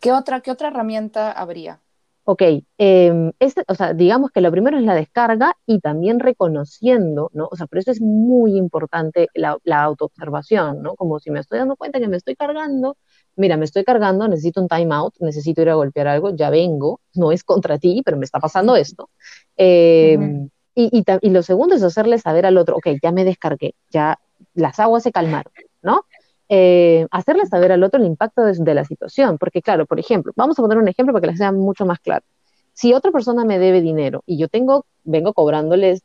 ¿Qué, 0.00 0.12
otra, 0.12 0.40
¿Qué 0.40 0.50
otra 0.50 0.68
herramienta 0.68 1.32
habría? 1.32 1.80
Ok, 2.24 2.42
este, 2.76 3.64
o 3.66 3.74
sea, 3.74 3.92
digamos 3.92 4.30
que 4.30 4.40
lo 4.40 4.52
primero 4.52 4.78
es 4.78 4.84
la 4.84 4.94
descarga 4.94 5.56
y 5.66 5.80
también 5.80 6.20
reconociendo, 6.20 7.30
¿no? 7.32 7.48
O 7.50 7.56
sea, 7.56 7.66
por 7.66 7.78
eso 7.78 7.90
es 7.90 8.00
muy 8.00 8.56
importante 8.56 9.28
la, 9.34 9.58
la 9.64 9.82
autoobservación, 9.82 10.82
¿no? 10.82 10.94
Como 10.94 11.18
si 11.18 11.30
me 11.30 11.40
estoy 11.40 11.58
dando 11.58 11.76
cuenta 11.76 11.98
que 11.98 12.08
me 12.08 12.16
estoy 12.16 12.36
cargando, 12.36 12.96
mira, 13.36 13.56
me 13.56 13.64
estoy 13.64 13.84
cargando, 13.84 14.28
necesito 14.28 14.60
un 14.60 14.68
time 14.68 14.94
out, 14.94 15.14
necesito 15.18 15.62
ir 15.62 15.70
a 15.70 15.74
golpear 15.74 16.06
algo, 16.06 16.34
ya 16.36 16.50
vengo, 16.50 17.00
no 17.14 17.32
es 17.32 17.42
contra 17.42 17.78
ti, 17.78 18.02
pero 18.04 18.16
me 18.16 18.26
está 18.26 18.38
pasando 18.38 18.76
esto. 18.76 19.08
Eh, 19.56 20.46
y, 20.90 21.30
lo 21.30 21.42
segundo 21.42 21.74
es 21.74 21.82
hacerle 21.82 22.18
saber 22.18 22.46
al 22.46 22.56
otro, 22.56 22.76
ok, 22.76 22.88
ya 23.02 23.12
me 23.12 23.24
descargué, 23.24 23.74
ya 23.90 24.18
las 24.54 24.78
aguas 24.78 25.02
se 25.02 25.12
calmaron, 25.12 25.52
¿no? 25.82 26.04
Eh, 26.48 27.06
hacerle 27.10 27.46
saber 27.46 27.72
al 27.72 27.82
otro 27.82 28.00
el 28.00 28.06
impacto 28.06 28.42
de, 28.42 28.74
la 28.74 28.84
situación, 28.84 29.38
porque 29.38 29.62
claro, 29.62 29.86
por 29.86 30.00
ejemplo, 30.00 30.32
vamos 30.36 30.58
a 30.58 30.62
poner 30.62 30.78
un 30.78 30.88
ejemplo 30.88 31.12
para 31.12 31.20
que 31.22 31.28
les 31.28 31.38
sea 31.38 31.52
mucho 31.52 31.86
más 31.86 32.00
claro. 32.00 32.24
Si 32.72 32.94
otra 32.94 33.12
persona 33.12 33.44
me 33.44 33.58
debe 33.58 33.80
dinero 33.80 34.22
y 34.26 34.38
yo 34.38 34.48
tengo, 34.48 34.86
vengo 35.04 35.32
cobrándoles 35.32 36.02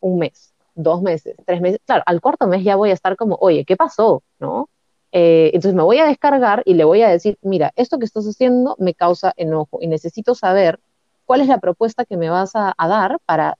un 0.00 0.18
mes, 0.18 0.54
dos 0.74 1.02
meses, 1.02 1.36
tres 1.46 1.60
meses, 1.60 1.80
claro, 1.86 2.02
al 2.06 2.20
cuarto 2.20 2.46
mes 2.46 2.64
ya 2.64 2.76
voy 2.76 2.90
a 2.90 2.94
estar 2.94 3.16
como, 3.16 3.36
oye, 3.40 3.64
¿qué 3.64 3.76
pasó? 3.76 4.22
¿No? 4.38 4.68
Eh, 5.12 5.50
entonces 5.54 5.74
me 5.74 5.82
voy 5.82 5.98
a 5.98 6.06
descargar 6.06 6.62
y 6.66 6.74
le 6.74 6.84
voy 6.84 7.02
a 7.02 7.08
decir, 7.08 7.38
mira, 7.42 7.72
esto 7.76 7.98
que 7.98 8.04
estás 8.04 8.26
haciendo 8.26 8.76
me 8.78 8.94
causa 8.94 9.32
enojo 9.36 9.78
y 9.80 9.86
necesito 9.86 10.34
saber 10.34 10.80
cuál 11.24 11.40
es 11.40 11.48
la 11.48 11.58
propuesta 11.58 12.04
que 12.04 12.16
me 12.16 12.28
vas 12.28 12.52
a 12.54 12.74
dar 12.78 13.18
para 13.24 13.56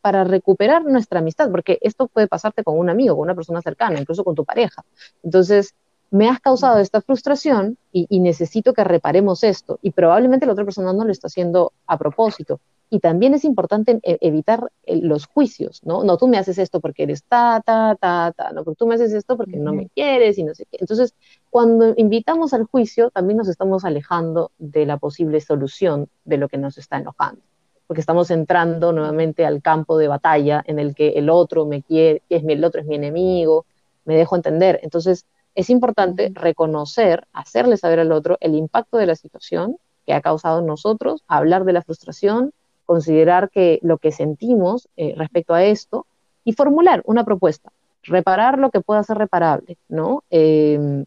para 0.00 0.24
recuperar 0.24 0.84
nuestra 0.84 1.20
amistad, 1.20 1.50
porque 1.50 1.78
esto 1.80 2.08
puede 2.08 2.28
pasarte 2.28 2.64
con 2.64 2.78
un 2.78 2.90
amigo, 2.90 3.16
con 3.16 3.24
una 3.24 3.34
persona 3.34 3.62
cercana, 3.62 4.00
incluso 4.00 4.24
con 4.24 4.34
tu 4.34 4.44
pareja. 4.44 4.84
Entonces, 5.22 5.74
me 6.10 6.28
has 6.28 6.40
causado 6.40 6.78
esta 6.78 7.00
frustración 7.00 7.76
y, 7.92 8.20
necesito 8.20 8.72
que 8.72 8.84
reparemos 8.84 9.44
esto. 9.44 9.78
Y 9.82 9.90
probablemente 9.90 10.46
la 10.46 10.52
otra 10.52 10.64
persona 10.64 10.92
no 10.92 11.04
lo 11.04 11.12
está 11.12 11.26
haciendo 11.26 11.72
a 11.86 11.98
propósito. 11.98 12.60
Y 12.90 13.00
también 13.00 13.34
es 13.34 13.44
importante 13.44 14.00
e, 14.02 14.16
evitar 14.22 14.70
los 14.86 15.26
juicios, 15.26 15.82
¿no? 15.84 16.04
No, 16.04 16.16
tú 16.16 16.26
me 16.26 16.38
haces 16.38 16.56
esto 16.56 16.80
porque 16.80 17.02
eres 17.02 17.22
ta, 17.24 17.62
ta, 17.64 17.96
ta, 18.00 18.32
ta, 18.34 18.52
no, 18.52 18.64
tú 18.64 18.86
me 18.86 18.94
haces 18.94 19.12
esto 19.12 19.36
porque 19.36 19.58
no 19.58 19.74
me 19.74 19.88
quieres 19.90 20.38
y 20.38 20.44
no 20.44 20.54
sé 20.54 20.64
qué. 20.70 20.78
Entonces, 20.80 21.14
cuando 21.50 21.92
invitamos 21.98 22.54
al 22.54 22.64
juicio, 22.64 23.10
también 23.10 23.36
nos 23.36 23.48
estamos 23.48 23.84
alejando 23.84 24.52
de 24.56 24.86
la 24.86 24.96
posible 24.96 25.42
solución 25.42 26.08
de 26.24 26.38
lo 26.38 26.48
que 26.48 26.56
nos 26.56 26.78
está 26.78 26.96
enojando 26.96 27.42
porque 27.88 28.02
estamos 28.02 28.30
entrando 28.30 28.92
nuevamente 28.92 29.46
al 29.46 29.62
campo 29.62 29.96
de 29.96 30.08
batalla 30.08 30.62
en 30.66 30.78
el 30.78 30.94
que 30.94 31.08
el 31.16 31.30
otro 31.30 31.64
me 31.64 31.82
quiere, 31.82 32.22
es 32.28 32.44
mi, 32.44 32.52
el 32.52 32.62
otro 32.62 32.82
es 32.82 32.86
mi 32.86 32.96
enemigo, 32.96 33.64
me 34.04 34.14
dejo 34.14 34.36
entender. 34.36 34.78
Entonces, 34.82 35.24
es 35.54 35.70
importante 35.70 36.30
reconocer, 36.34 37.26
hacerle 37.32 37.78
saber 37.78 37.98
al 37.98 38.12
otro 38.12 38.36
el 38.40 38.54
impacto 38.54 38.98
de 38.98 39.06
la 39.06 39.16
situación 39.16 39.78
que 40.06 40.12
ha 40.12 40.20
causado 40.20 40.60
en 40.60 40.66
nosotros, 40.66 41.24
hablar 41.26 41.64
de 41.64 41.72
la 41.72 41.82
frustración, 41.82 42.52
considerar 42.84 43.48
que 43.48 43.78
lo 43.82 43.96
que 43.96 44.12
sentimos 44.12 44.88
eh, 44.98 45.14
respecto 45.16 45.54
a 45.54 45.64
esto 45.64 46.06
y 46.44 46.52
formular 46.52 47.00
una 47.06 47.24
propuesta, 47.24 47.72
reparar 48.02 48.58
lo 48.58 48.70
que 48.70 48.82
pueda 48.82 49.02
ser 49.02 49.16
reparable, 49.16 49.78
¿no? 49.88 50.24
Em, 50.28 51.06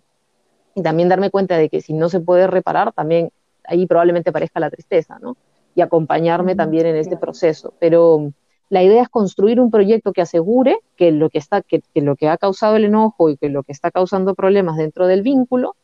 y 0.73 0.81
también 0.81 1.09
darme 1.09 1.29
cuenta 1.29 1.57
de 1.57 1.69
que 1.69 1.81
si 1.81 1.93
no 1.93 2.09
se 2.09 2.19
puede 2.19 2.47
reparar, 2.47 2.91
también 2.91 3.31
ahí 3.65 3.85
probablemente 3.85 4.31
parezca 4.31 4.59
la 4.59 4.71
tristeza, 4.71 5.19
¿no? 5.19 5.37
Y 5.75 5.81
acompañarme 5.81 6.55
también 6.55 6.85
en 6.85 6.95
este 6.95 7.17
proceso. 7.17 7.73
Pero 7.79 8.31
la 8.69 8.83
idea 8.83 9.03
es 9.03 9.09
construir 9.09 9.59
un 9.59 9.71
proyecto 9.71 10.13
que 10.13 10.21
asegure 10.21 10.79
que 10.95 11.11
lo 11.11 11.29
que, 11.29 11.37
está, 11.37 11.61
que, 11.61 11.81
lo 11.95 12.15
que 12.15 12.29
ha 12.29 12.37
causado 12.37 12.75
el 12.77 12.85
enojo 12.85 13.29
y 13.29 13.37
que 13.37 13.49
lo 13.49 13.63
que 13.63 13.71
está 13.71 13.91
causando 13.91 14.33
problemas 14.35 14.77
dentro 14.77 15.07
del 15.07 15.21
vínculo 15.21 15.75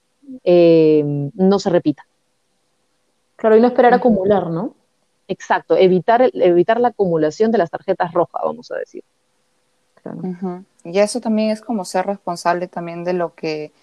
eh, 0.43 1.03
no 1.33 1.59
se 1.59 1.69
repita. 1.69 2.05
Claro, 3.35 3.57
y 3.57 3.61
no 3.61 3.67
esperar 3.67 3.93
acumular, 3.93 4.49
¿no? 4.49 4.73
Exacto, 5.27 5.75
evitar, 5.75 6.29
evitar 6.33 6.79
la 6.79 6.89
acumulación 6.89 7.51
de 7.51 7.57
las 7.57 7.69
tarjetas 7.69 8.13
rojas, 8.13 8.41
vamos 8.43 8.71
a 8.71 8.77
decir. 8.77 9.03
Y 10.85 10.99
eso 10.99 11.19
también 11.19 11.51
es 11.51 11.61
como 11.61 11.83
ser 11.83 12.05
responsable 12.05 12.67
también 12.67 13.03
de 13.03 13.13
lo 13.13 13.35
que, 13.35 13.73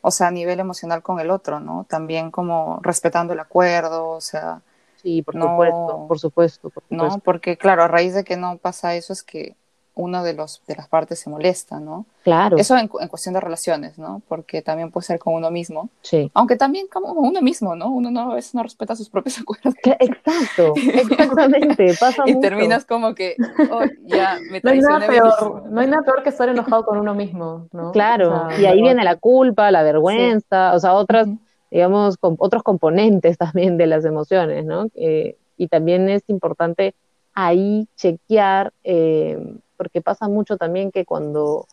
o 0.00 0.12
sea, 0.12 0.28
a 0.28 0.30
nivel 0.30 0.60
emocional 0.60 1.02
con 1.02 1.18
el 1.18 1.30
otro, 1.30 1.58
¿no? 1.58 1.84
También 1.88 2.30
como 2.30 2.78
respetando 2.82 3.32
el 3.32 3.40
acuerdo, 3.40 4.10
o 4.10 4.20
sea, 4.20 4.62
Sí, 5.06 5.22
por 5.22 5.40
supuesto, 5.40 6.04
por 6.08 6.18
supuesto, 6.18 6.72
No, 6.90 7.20
porque 7.24 7.56
claro, 7.56 7.84
a 7.84 7.88
raíz 7.88 8.12
de 8.12 8.24
que 8.24 8.36
no 8.36 8.56
pasa 8.58 8.96
eso 8.96 9.12
es 9.12 9.22
que 9.22 9.54
uno 9.94 10.24
de, 10.24 10.34
los, 10.34 10.62
de 10.66 10.74
las 10.74 10.88
partes 10.88 11.20
se 11.20 11.30
molesta, 11.30 11.78
¿no? 11.78 12.06
Claro. 12.24 12.56
Eso 12.58 12.76
en, 12.76 12.90
en, 13.00 13.08
cuestión 13.08 13.32
de 13.34 13.40
relaciones, 13.40 13.98
¿no? 13.98 14.20
Porque 14.28 14.62
también 14.62 14.90
puede 14.90 15.06
ser 15.06 15.20
con 15.20 15.32
uno 15.34 15.50
mismo. 15.52 15.90
Sí. 16.02 16.28
Aunque 16.34 16.56
también 16.56 16.88
como 16.88 17.12
uno 17.12 17.40
mismo, 17.40 17.76
¿no? 17.76 17.88
Uno 17.88 18.10
no, 18.10 18.32
a 18.32 18.34
veces 18.34 18.54
no 18.56 18.64
respeta 18.64 18.96
sus 18.96 19.08
propios 19.08 19.38
acuerdos. 19.40 19.74
Exacto, 19.84 20.74
exactamente. 20.92 21.94
Pasa 22.00 22.24
y 22.26 22.34
mucho. 22.34 22.40
terminas 22.48 22.84
como 22.84 23.14
que, 23.14 23.36
oh, 23.70 23.84
ya 24.04 24.38
me 24.50 24.60
no 24.60 24.70
hay, 24.72 24.80
nada 24.80 25.06
peor, 25.06 25.70
no 25.70 25.80
hay 25.80 25.86
nada 25.86 26.02
peor 26.02 26.24
que 26.24 26.30
estar 26.30 26.48
enojado 26.48 26.84
con 26.84 26.98
uno 26.98 27.14
mismo, 27.14 27.68
¿no? 27.72 27.92
Claro, 27.92 28.46
O 28.46 28.50
sea, 28.50 28.60
y 28.60 28.66
ahí 28.66 28.80
no- 28.80 28.86
viene 28.86 29.04
la 29.04 29.14
culpa, 29.14 29.70
la 29.70 29.84
vergüenza, 29.84 30.74
o 30.74 30.80
sea, 30.80 30.94
otras. 30.94 31.28
Digamos, 31.70 32.16
com- 32.16 32.36
otros 32.38 32.62
componentes 32.62 33.38
también 33.38 33.76
de 33.76 33.86
las 33.86 34.04
emociones, 34.04 34.64
¿no? 34.64 34.88
Eh, 34.94 35.36
y 35.56 35.68
también 35.68 36.08
es 36.08 36.22
importante 36.28 36.94
ahí 37.34 37.86
chequear, 37.96 38.72
eh, 38.84 39.38
porque 39.76 40.00
pasa 40.00 40.28
mucho 40.28 40.56
también 40.56 40.90
que 40.90 41.04
cuando, 41.04 41.66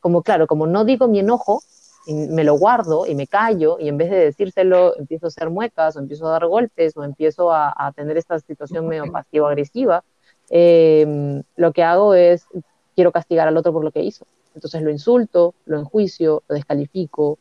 como 0.00 0.22
claro, 0.22 0.46
como 0.46 0.66
no 0.66 0.84
digo 0.84 1.08
mi 1.08 1.20
enojo, 1.20 1.62
y 2.06 2.14
me 2.14 2.42
lo 2.42 2.56
guardo 2.56 3.06
y 3.06 3.14
me 3.14 3.26
callo, 3.26 3.76
y 3.78 3.88
en 3.88 3.98
vez 3.98 4.10
de 4.10 4.16
decírselo, 4.16 4.96
empiezo 4.96 5.26
a 5.26 5.28
hacer 5.28 5.50
muecas, 5.50 5.94
o 5.96 5.98
empiezo 5.98 6.26
a 6.26 6.30
dar 6.30 6.46
golpes, 6.46 6.96
o 6.96 7.04
empiezo 7.04 7.52
a, 7.52 7.74
a 7.76 7.92
tener 7.92 8.16
esta 8.16 8.38
situación 8.38 8.88
medio 8.88 9.12
pasivo-agresiva, 9.12 10.04
eh, 10.50 11.42
lo 11.56 11.72
que 11.72 11.82
hago 11.82 12.14
es, 12.14 12.46
quiero 12.94 13.12
castigar 13.12 13.46
al 13.46 13.56
otro 13.56 13.72
por 13.72 13.84
lo 13.84 13.90
que 13.92 14.02
hizo. 14.02 14.26
Entonces 14.54 14.82
lo 14.82 14.90
insulto, 14.90 15.54
lo 15.66 15.78
enjuicio, 15.78 16.42
lo 16.48 16.54
descalifico, 16.54 17.38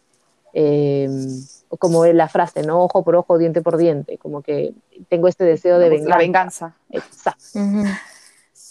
eh, 0.53 1.07
como 1.79 2.05
la 2.05 2.27
frase, 2.27 2.63
¿no? 2.63 2.81
Ojo 2.83 3.03
por 3.03 3.15
ojo, 3.15 3.37
diente 3.37 3.61
por 3.61 3.77
diente, 3.77 4.17
como 4.17 4.41
que 4.41 4.73
tengo 5.09 5.27
este 5.27 5.43
deseo 5.43 5.79
de 5.79 5.89
venganza. 5.89 6.09
La 6.09 6.17
venganza. 6.17 6.75
Exacto, 6.89 7.59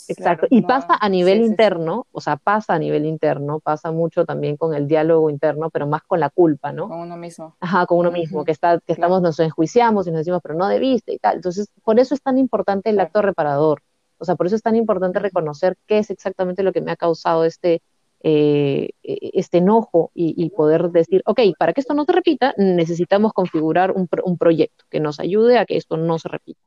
exacto. 0.09 0.47
Claro, 0.47 0.47
y 0.51 0.61
no, 0.61 0.69
pasa 0.69 0.97
a 1.01 1.09
nivel 1.09 1.39
sí, 1.39 1.41
sí, 1.41 1.47
sí. 1.47 1.51
interno, 1.51 2.07
o 2.13 2.21
sea, 2.21 2.37
pasa 2.37 2.75
a 2.75 2.79
nivel 2.79 3.05
interno, 3.07 3.61
pasa 3.61 3.91
mucho 3.91 4.25
también 4.25 4.57
con 4.57 4.75
el 4.75 4.87
diálogo 4.87 5.31
interno, 5.31 5.69
pero 5.71 5.87
más 5.87 6.03
con 6.03 6.21
la 6.21 6.31
culpa, 6.31 6.73
¿no? 6.73 6.89
Con 6.89 7.01
uno 7.01 7.17
mismo. 7.17 7.57
Ajá, 7.61 7.87
con 7.87 7.99
uno 7.99 8.11
mismo, 8.11 8.45
que, 8.45 8.53
está, 8.53 8.79
que 8.79 8.95
claro. 8.95 8.95
estamos, 8.95 9.23
nos 9.23 9.41
enjuiciamos 9.41 10.07
y 10.07 10.11
nos 10.11 10.19
decimos, 10.19 10.41
pero 10.43 10.55
no 10.55 10.69
debiste 10.69 11.13
y 11.13 11.19
tal. 11.19 11.37
Entonces, 11.37 11.69
por 11.83 11.99
eso 11.99 12.15
es 12.15 12.23
tan 12.23 12.39
importante 12.39 12.91
el 12.91 12.97
Claro. 12.97 13.07
acto 13.09 13.23
reparador. 13.23 13.83
O 14.19 14.25
sea, 14.25 14.37
por 14.37 14.47
eso 14.47 14.57
es 14.57 14.63
tan 14.63 14.77
importante 14.77 15.19
reconocer 15.19 15.77
qué 15.87 15.99
es 15.99 16.11
exactamente 16.11 16.63
lo 16.63 16.73
que 16.73 16.81
me 16.81 16.93
ha 16.93 16.97
causado 16.97 17.45
este, 17.45 17.83
eh, 18.23 18.91
este 19.03 19.59
enojo 19.59 20.11
y, 20.15 20.35
y 20.43 20.51
poder 20.51 20.91
decir, 20.91 21.23
ok, 21.27 21.41
para 21.59 21.73
que 21.73 21.81
esto 21.81 21.95
no 21.95 22.05
se 22.05 22.13
repita, 22.13 22.55
necesitamos 22.57 23.33
configurar 23.33 23.93
un, 23.93 24.09
pro- 24.09 24.25
un 24.25 24.37
proyecto 24.39 24.85
que 24.91 25.01
nos 25.01 25.21
ayude 25.21 25.59
a 25.59 25.67
que 25.67 25.77
esto 25.77 25.97
no 25.97 26.19
se 26.19 26.29
repita. 26.29 26.61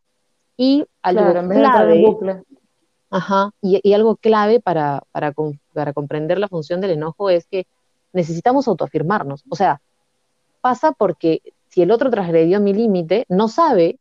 Y 0.58 0.86
algo 1.02 1.22
Claro, 1.34 1.48
clave. 1.50 2.16
Ajá, 3.12 3.52
y, 3.62 3.80
y 3.84 3.94
algo 3.94 4.16
clave 4.18 4.60
para, 4.60 5.04
para, 5.12 5.34
para 5.74 5.94
comprender 5.94 6.38
la 6.38 6.48
función 6.48 6.80
del 6.80 6.92
enojo 6.92 7.30
es 7.30 7.48
que 7.48 7.66
necesitamos 8.14 8.68
autoafirmarnos. 8.68 9.44
O 9.50 9.56
sea, 9.56 9.82
pasa 10.62 10.92
porque 10.92 11.42
si 11.70 11.82
el 11.82 11.92
otro 11.92 12.10
transgredió 12.10 12.60
mi 12.60 12.74
límite, 12.74 13.26
no 13.30 13.48
sabe, 13.48 13.98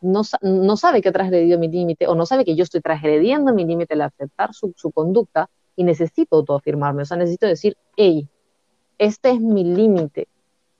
no, 0.00 0.22
no 0.42 0.76
sabe 0.76 1.02
que 1.02 1.08
ha 1.08 1.12
transgredido 1.12 1.58
mi 1.58 1.68
límite 1.68 2.06
o 2.06 2.14
no 2.14 2.26
sabe 2.26 2.44
que 2.44 2.54
yo 2.54 2.62
estoy 2.62 2.80
transgrediendo 2.80 3.52
mi 3.52 3.64
límite 3.64 3.94
al 3.94 4.02
aceptar 4.02 4.54
su, 4.54 4.72
su 4.76 4.92
conducta 4.92 5.48
y 5.76 5.84
necesito 5.84 6.36
autoafirmarme. 6.36 7.02
O 7.02 7.04
sea, 7.04 7.16
necesito 7.16 7.46
decir, 7.46 7.76
hey, 7.96 8.28
este 8.98 9.30
es 9.30 9.40
mi 9.40 9.64
límite, 9.64 10.28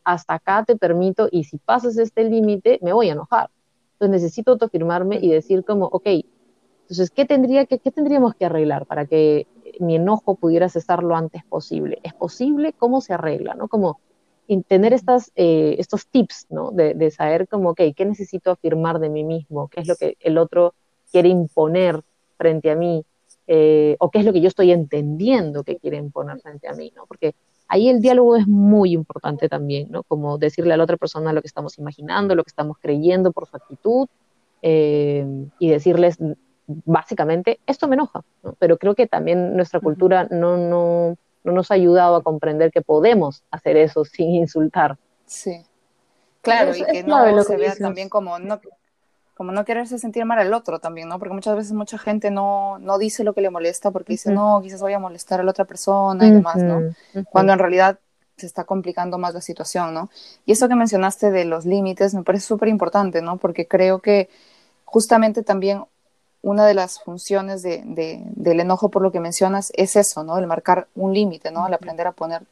hasta 0.04 0.34
acá 0.34 0.64
te 0.64 0.76
permito 0.76 1.28
y 1.30 1.44
si 1.44 1.58
pasas 1.58 1.96
este 1.98 2.24
límite 2.24 2.78
me 2.82 2.92
voy 2.92 3.08
a 3.08 3.12
enojar. 3.12 3.50
Entonces 3.94 4.22
necesito 4.22 4.52
autoafirmarme 4.52 5.18
y 5.20 5.30
decir 5.30 5.64
como, 5.64 5.86
ok, 5.86 6.06
entonces, 6.82 7.10
¿qué, 7.10 7.24
tendría 7.24 7.64
que, 7.66 7.78
¿qué 7.78 7.90
tendríamos 7.90 8.34
que 8.34 8.44
arreglar 8.44 8.86
para 8.86 9.06
que 9.06 9.46
mi 9.80 9.96
enojo 9.96 10.34
pudiera 10.34 10.68
cesar 10.68 11.02
lo 11.02 11.16
antes 11.16 11.44
posible? 11.44 12.00
¿Es 12.02 12.12
posible? 12.12 12.74
¿Cómo 12.74 13.00
se 13.00 13.14
arregla? 13.14 13.54
¿no? 13.54 13.68
Como 13.68 13.98
tener 14.68 14.92
estas, 14.92 15.32
eh, 15.34 15.76
estos 15.78 16.06
tips, 16.08 16.48
¿no? 16.50 16.70
De, 16.70 16.92
de 16.92 17.10
saber 17.10 17.48
como, 17.48 17.70
ok, 17.70 17.80
¿qué 17.96 18.04
necesito 18.04 18.50
afirmar 18.50 18.98
de 18.98 19.08
mí 19.08 19.24
mismo? 19.24 19.68
¿Qué 19.68 19.80
es 19.80 19.88
lo 19.88 19.96
que 19.96 20.16
el 20.20 20.36
otro 20.36 20.74
quiere 21.10 21.30
imponer 21.30 22.02
frente 22.36 22.70
a 22.70 22.76
mí? 22.76 23.06
Eh, 23.54 23.96
¿O 23.98 24.10
qué 24.10 24.20
es 24.20 24.24
lo 24.24 24.32
que 24.32 24.40
yo 24.40 24.48
estoy 24.48 24.72
entendiendo 24.72 25.62
que 25.62 25.76
quiere 25.76 25.98
imponer 25.98 26.40
frente 26.40 26.68
a 26.68 26.72
mí? 26.72 26.90
¿no? 26.96 27.04
Porque 27.04 27.34
ahí 27.68 27.90
el 27.90 28.00
diálogo 28.00 28.34
es 28.36 28.48
muy 28.48 28.92
importante 28.94 29.46
también, 29.46 29.88
¿no? 29.90 30.04
Como 30.04 30.38
decirle 30.38 30.72
a 30.72 30.78
la 30.78 30.84
otra 30.84 30.96
persona 30.96 31.34
lo 31.34 31.42
que 31.42 31.48
estamos 31.48 31.76
imaginando, 31.76 32.34
lo 32.34 32.44
que 32.44 32.48
estamos 32.48 32.78
creyendo 32.80 33.30
por 33.30 33.46
su 33.46 33.54
actitud, 33.54 34.08
eh, 34.62 35.26
y 35.58 35.68
decirles 35.68 36.16
básicamente, 36.66 37.60
esto 37.66 37.88
me 37.88 37.96
enoja, 37.96 38.22
¿no? 38.42 38.54
pero 38.58 38.78
creo 38.78 38.94
que 38.94 39.06
también 39.06 39.54
nuestra 39.54 39.80
cultura 39.80 40.28
no, 40.30 40.56
no, 40.56 41.18
no 41.44 41.52
nos 41.52 41.70
ha 41.70 41.74
ayudado 41.74 42.16
a 42.16 42.22
comprender 42.22 42.70
que 42.70 42.80
podemos 42.80 43.42
hacer 43.50 43.76
eso 43.76 44.04
sin 44.06 44.30
insultar. 44.30 44.96
Sí. 45.26 45.62
Claro, 46.40 46.74
y 46.74 46.84
que 46.84 47.02
no 47.02 47.42
se 47.42 47.52
que 47.52 47.58
vea 47.58 47.68
dices. 47.68 47.82
también 47.82 48.08
como 48.08 48.38
no, 48.38 48.60
como 49.34 49.52
no 49.52 49.64
quererse 49.64 49.98
sentir 49.98 50.24
mal 50.24 50.38
al 50.38 50.52
otro 50.54 50.78
también, 50.80 51.08
¿no? 51.08 51.18
Porque 51.18 51.34
muchas 51.34 51.56
veces 51.56 51.72
mucha 51.72 51.98
gente 51.98 52.30
no, 52.30 52.78
no 52.78 52.98
dice 52.98 53.24
lo 53.24 53.34
que 53.34 53.40
le 53.40 53.50
molesta 53.50 53.90
porque 53.90 54.12
dice, 54.14 54.30
no, 54.32 54.60
quizás 54.62 54.80
voy 54.82 54.92
a 54.92 54.98
molestar 54.98 55.40
a 55.40 55.42
la 55.44 55.50
otra 55.50 55.64
persona 55.64 56.28
y 56.28 56.32
demás, 56.32 56.64
¿no? 56.64 56.84
Cuando 57.30 57.52
en 57.52 57.58
realidad 57.58 57.98
se 58.36 58.46
está 58.46 58.64
complicando 58.64 59.18
más 59.18 59.34
la 59.34 59.40
situación, 59.40 59.94
¿no? 59.94 60.10
Y 60.46 60.52
eso 60.52 60.68
que 60.68 60.74
mencionaste 60.74 61.30
de 61.30 61.44
los 61.44 61.64
límites 61.66 62.14
me 62.14 62.22
parece 62.24 62.46
súper 62.46 62.68
importante, 62.68 63.22
¿no? 63.22 63.36
Porque 63.38 63.66
creo 63.68 64.00
que 64.00 64.28
justamente 64.84 65.42
también 65.42 65.84
una 66.42 66.66
de 66.66 66.74
las 66.74 67.00
funciones 67.00 67.62
de, 67.62 67.82
de- 67.84 68.22
del 68.26 68.60
enojo 68.60 68.90
por 68.90 69.02
lo 69.02 69.12
que 69.12 69.20
mencionas 69.20 69.72
es 69.76 69.96
eso, 69.96 70.24
¿no? 70.24 70.38
El 70.38 70.46
marcar 70.46 70.88
un 70.94 71.14
límite, 71.14 71.50
¿no? 71.52 71.66
El 71.66 71.74
aprender 71.74 72.06
a 72.06 72.12
poner, 72.12 72.42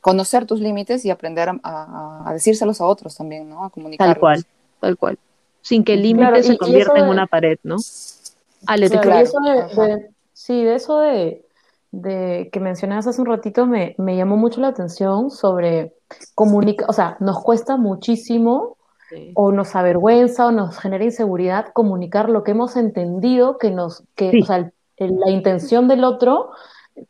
conocer 0.00 0.46
tus 0.46 0.60
límites 0.60 1.04
y 1.04 1.10
aprender 1.10 1.48
a, 1.50 1.60
a- 1.62 2.24
a 2.30 2.32
decírselos 2.34 2.80
a 2.80 2.86
otros 2.86 3.16
también, 3.16 3.48
¿no? 3.48 3.64
A 3.64 3.70
comunicarlos. 3.70 4.16
Tal 4.16 4.18
cual, 4.18 4.46
tal 4.80 4.96
cual. 4.98 5.18
Sin 5.66 5.82
que 5.84 5.94
el 5.94 6.02
límite 6.02 6.28
Claro, 6.28 6.42
se 6.44 6.56
convierta 6.58 6.98
en 6.98 7.06
de- 7.06 7.10
una 7.10 7.26
pared, 7.26 7.58
¿no? 7.64 7.76
Ale, 8.66 8.88
te 8.88 9.00
Claro, 9.00 9.18
eso 9.20 9.38
de, 9.40 9.82
de- 9.86 10.10
sí, 10.32 10.62
de 10.62 10.74
eso 10.76 11.00
de, 11.00 11.44
de 11.90 12.48
que 12.52 12.60
mencionabas 12.60 13.06
hace 13.08 13.20
un 13.20 13.26
ratito 13.26 13.66
me, 13.66 13.94
me 13.98 14.16
llamó 14.16 14.36
mucho 14.36 14.60
la 14.60 14.68
atención 14.68 15.30
sobre 15.30 15.92
comunicar, 16.36 16.86
o 16.88 16.92
sea, 16.92 17.16
nos 17.20 17.42
cuesta 17.42 17.76
muchísimo 17.76 18.76
Sí. 19.10 19.30
o 19.34 19.52
nos 19.52 19.74
avergüenza 19.76 20.46
o 20.46 20.50
nos 20.52 20.78
genera 20.78 21.04
inseguridad 21.04 21.66
comunicar 21.72 22.28
lo 22.28 22.42
que 22.42 22.50
hemos 22.52 22.76
entendido 22.76 23.56
que 23.56 23.70
nos, 23.70 24.02
que, 24.16 24.30
Sí. 24.32 24.40
o 24.42 24.46
sea, 24.46 24.56
el- 24.56 24.72
el- 24.96 25.18
la 25.20 25.30
intención 25.30 25.86
del 25.88 26.02
otro 26.04 26.50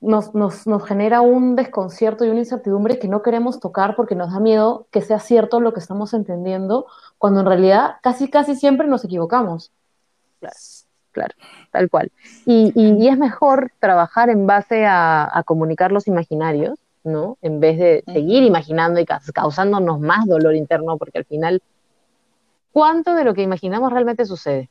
nos, 0.00 0.34
nos, 0.34 0.66
nos 0.66 0.84
genera 0.84 1.20
un 1.20 1.56
desconcierto 1.56 2.24
y 2.24 2.28
una 2.30 2.40
incertidumbre 2.40 2.98
que 2.98 3.08
no 3.08 3.22
queremos 3.22 3.60
tocar 3.60 3.94
porque 3.96 4.14
nos 4.14 4.32
da 4.32 4.40
miedo 4.40 4.86
que 4.90 5.02
sea 5.02 5.18
cierto 5.20 5.60
lo 5.60 5.72
que 5.72 5.80
estamos 5.80 6.12
entendiendo, 6.14 6.86
cuando 7.18 7.40
en 7.40 7.46
realidad 7.46 7.96
casi, 8.02 8.28
casi 8.28 8.54
siempre 8.56 8.88
nos 8.88 9.04
equivocamos. 9.04 9.72
Claro, 10.40 10.56
claro, 11.12 11.34
tal 11.70 11.88
cual. 11.90 12.10
Y, 12.44 12.72
y- 12.74 13.02
y 13.04 13.08
es 13.08 13.16
mejor 13.18 13.70
trabajar 13.78 14.28
en 14.30 14.46
base 14.46 14.84
a, 14.86 15.28
a 15.38 15.42
comunicar 15.44 15.92
los 15.92 16.08
imaginarios, 16.08 16.78
¿no? 17.04 17.38
En 17.40 17.60
vez 17.60 17.78
de 17.78 18.04
seguir 18.12 18.42
imaginando 18.42 18.98
y 19.00 19.04
ca- 19.06 19.20
causándonos 19.32 20.00
más 20.00 20.26
dolor 20.26 20.54
interno, 20.56 20.96
porque 20.98 21.18
al 21.18 21.24
final, 21.24 21.62
¿cuánto 22.72 23.14
de 23.14 23.24
lo 23.24 23.34
que 23.34 23.42
imaginamos 23.42 23.92
realmente 23.92 24.24
sucede? 24.26 24.68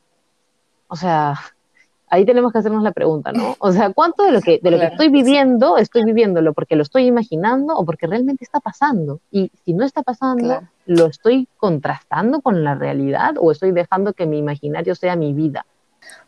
O 0.88 0.96
sea, 0.96 1.34
ahí 2.08 2.24
tenemos 2.24 2.52
que 2.52 2.58
hacernos 2.58 2.82
la 2.82 2.92
pregunta, 2.92 3.32
¿no? 3.32 3.56
O 3.58 3.72
sea, 3.72 3.92
¿cuánto 3.92 4.24
de 4.24 4.32
lo 4.32 4.40
que, 4.40 4.60
de 4.62 4.70
lo 4.70 4.78
que 4.78 4.86
estoy 4.86 5.08
viviendo, 5.08 5.76
estoy 5.76 6.04
viviéndolo 6.04 6.52
porque 6.52 6.76
lo 6.76 6.82
estoy 6.82 7.06
imaginando 7.06 7.74
o 7.76 7.84
porque 7.84 8.06
realmente 8.06 8.44
está 8.44 8.60
pasando? 8.60 9.20
Y 9.30 9.50
si 9.64 9.72
no 9.72 9.84
está 9.84 10.02
pasando, 10.02 10.44
Claro. 10.44 10.68
¿lo 10.86 11.06
estoy 11.06 11.48
contrastando 11.56 12.40
con 12.40 12.62
la 12.62 12.74
realidad 12.74 13.34
o 13.40 13.50
estoy 13.50 13.72
dejando 13.72 14.12
que 14.12 14.26
mi 14.26 14.38
imaginario 14.38 14.94
sea 14.94 15.16
mi 15.16 15.32
vida? 15.32 15.66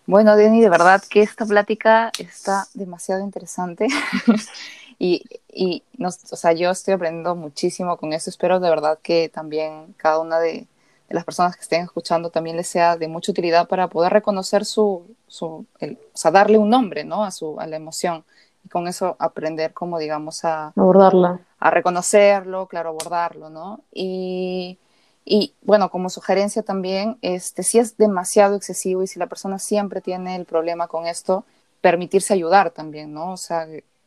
Bueno, 0.06 0.34
Denny, 0.36 0.60
de 0.60 0.70
verdad 0.70 1.02
que 1.08 1.22
esta 1.22 1.46
plática 1.46 2.10
está 2.18 2.66
demasiado 2.74 3.22
interesante 3.22 3.86
y, 4.98 5.22
y 5.52 5.82
nos, 5.96 6.32
o 6.32 6.36
sea, 6.36 6.52
yo 6.52 6.70
estoy 6.70 6.94
aprendiendo 6.94 7.36
muchísimo 7.36 7.96
con 7.96 8.12
eso. 8.12 8.30
Espero 8.30 8.58
de 8.58 8.70
verdad 8.70 8.98
que 9.02 9.28
también 9.28 9.94
cada 9.96 10.18
una 10.18 10.40
de, 10.40 10.66
las 11.08 11.24
personas 11.24 11.56
que 11.56 11.62
estén 11.62 11.82
escuchando 11.84 12.30
también 12.30 12.56
les 12.56 12.68
sea 12.68 12.96
de 12.96 13.08
mucha 13.08 13.32
utilidad 13.32 13.68
para 13.68 13.88
poder 13.88 14.12
reconocer 14.12 14.64
su, 14.64 15.06
su 15.26 15.66
el- 15.80 15.98
o 16.14 16.16
sea, 16.16 16.30
darle 16.30 16.58
un 16.58 16.70
nombre, 16.70 17.04
¿no? 17.04 17.24
A, 17.24 17.30
su, 17.30 17.58
a 17.60 17.66
la 17.66 17.76
emoción 17.76 18.24
y 18.64 18.68
con 18.68 18.88
eso 18.88 19.16
aprender 19.18 19.72
como, 19.72 19.98
digamos, 19.98 20.44
a, 20.44 20.74
Abordarla. 20.76 21.40
a 21.60 21.70
reconocerlo, 21.70 22.66
claro, 22.66 22.90
abordarlo, 22.90 23.50
¿no? 23.50 23.80
Y, 23.92 24.78
y, 25.24 25.54
bueno, 25.62 25.90
como 25.90 26.10
sugerencia 26.10 26.62
también, 26.62 27.18
este, 27.22 27.62
si 27.62 27.78
es 27.78 27.96
demasiado 27.96 28.56
excesivo 28.56 29.02
y 29.02 29.06
si 29.06 29.18
la 29.18 29.26
persona 29.26 29.58
siempre 29.58 30.00
tiene 30.00 30.36
el 30.36 30.44
problema 30.44 30.88
con 30.88 31.06
esto, 31.06 31.44
permitirse 31.80 32.32
ayudar 32.34 32.70
también, 32.70 33.12
¿no? 33.12 33.32
O 33.32 33.36
sea, 33.36 33.66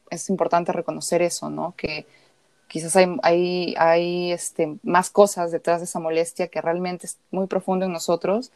es 0.10 0.30
importante 0.30 0.72
reconocer 0.72 1.22
eso, 1.22 1.50
¿no? 1.50 1.74
Que 1.78 2.06
quizás 2.72 2.96
hay, 2.96 3.18
hay, 3.22 3.76
hay 3.78 4.32
este, 4.32 4.78
más 4.82 5.10
cosas 5.10 5.52
detrás 5.52 5.82
de 5.82 5.86
esa 5.86 6.00
molestia 6.00 6.48
que 6.48 6.62
realmente 6.62 7.06
es 7.06 7.18
muy 7.30 7.46
profundo 7.48 7.86
en 7.86 7.92
nosotros 7.92 8.50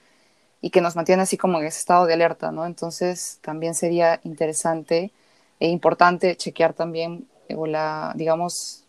y 0.62 0.70
que 0.70 0.80
nos 0.80 0.96
mantiene 0.96 1.24
así 1.24 1.36
como 1.36 1.60
en 1.60 1.66
ese 1.66 1.80
estado 1.80 2.06
de 2.06 2.14
alerta, 2.14 2.50
¿no? 2.54 2.66
Entonces 2.66 3.40
también 3.42 3.76
sería 3.76 4.22
interesante 4.24 5.12
e 5.60 5.68
importante 5.68 6.38
chequear 6.38 6.74
también, 6.74 7.28
eh, 7.50 7.56
o 7.56 7.66
la, 7.66 8.14
digamos, 8.16 8.86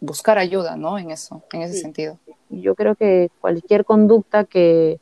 buscar 0.00 0.38
ayuda, 0.38 0.74
¿no? 0.76 0.98
En 0.98 1.10
eso, 1.10 1.42
en 1.52 1.60
ese 1.60 1.78
sentido. 1.78 2.18
Yo 2.48 2.74
creo 2.74 2.94
que 2.94 3.30
cualquier 3.42 3.84
conducta 3.84 4.44
que, 4.44 5.00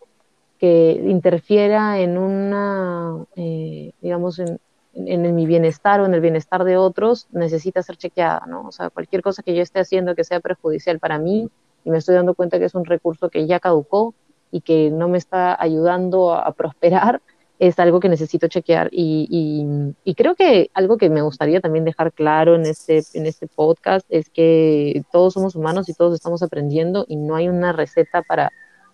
que 0.58 1.00
interfiera 1.06 2.00
en 2.00 2.18
una, 2.18 3.24
eh, 3.36 3.92
digamos, 4.00 4.40
en, 4.40 4.58
en, 4.94 5.34
mi 5.34 5.46
bienestar 5.46 6.00
o 6.00 6.06
en 6.06 6.14
el 6.14 6.20
bienestar 6.20 6.64
de 6.64 6.76
otros, 6.76 7.28
necesita 7.30 7.82
ser 7.82 7.96
chequeada, 7.96 8.44
¿no? 8.46 8.66
O 8.66 8.72
sea, 8.72 8.90
cualquier 8.90 9.22
cosa 9.22 9.42
que 9.42 9.54
yo 9.54 9.62
esté 9.62 9.80
haciendo 9.80 10.14
que 10.14 10.24
sea 10.24 10.40
perjudicial 10.40 10.98
para 10.98 11.18
mí 11.18 11.48
y 11.84 11.90
me 11.90 11.98
estoy 11.98 12.14
dando 12.14 12.34
cuenta 12.34 12.58
que 12.58 12.64
es 12.66 12.74
un 12.74 12.84
recurso 12.84 13.28
que 13.28 13.46
ya 13.46 13.60
caducó 13.60 14.14
y 14.50 14.62
que 14.62 14.90
no 14.90 15.08
me 15.08 15.18
está 15.18 15.60
ayudando 15.60 16.34
a, 16.34 16.52
prosperar, 16.52 17.22
es 17.58 17.78
algo 17.78 18.00
que 18.00 18.08
necesito 18.08 18.48
chequear. 18.48 18.88
Y, 18.90 19.94
y, 20.04 20.14
creo 20.14 20.34
que 20.34 20.70
algo 20.74 20.96
que 20.96 21.10
me 21.10 21.22
gustaría 21.22 21.60
también 21.60 21.84
dejar 21.84 22.12
claro 22.12 22.54
en 22.54 22.66
este, 22.66 23.02
en 23.14 23.26
este 23.26 23.46
podcast 23.46 24.06
es 24.08 24.30
que 24.30 25.02
todos 25.12 25.34
somos 25.34 25.54
humanos 25.54 25.88
y 25.88 25.94
todos 25.94 26.14
estamos 26.14 26.42
aprendiendo 26.42 27.04
y 27.06 27.16
no 27.16 27.36
hay 27.36 27.48
una 27.48 27.72
receta 27.72 28.22
para 28.22 28.50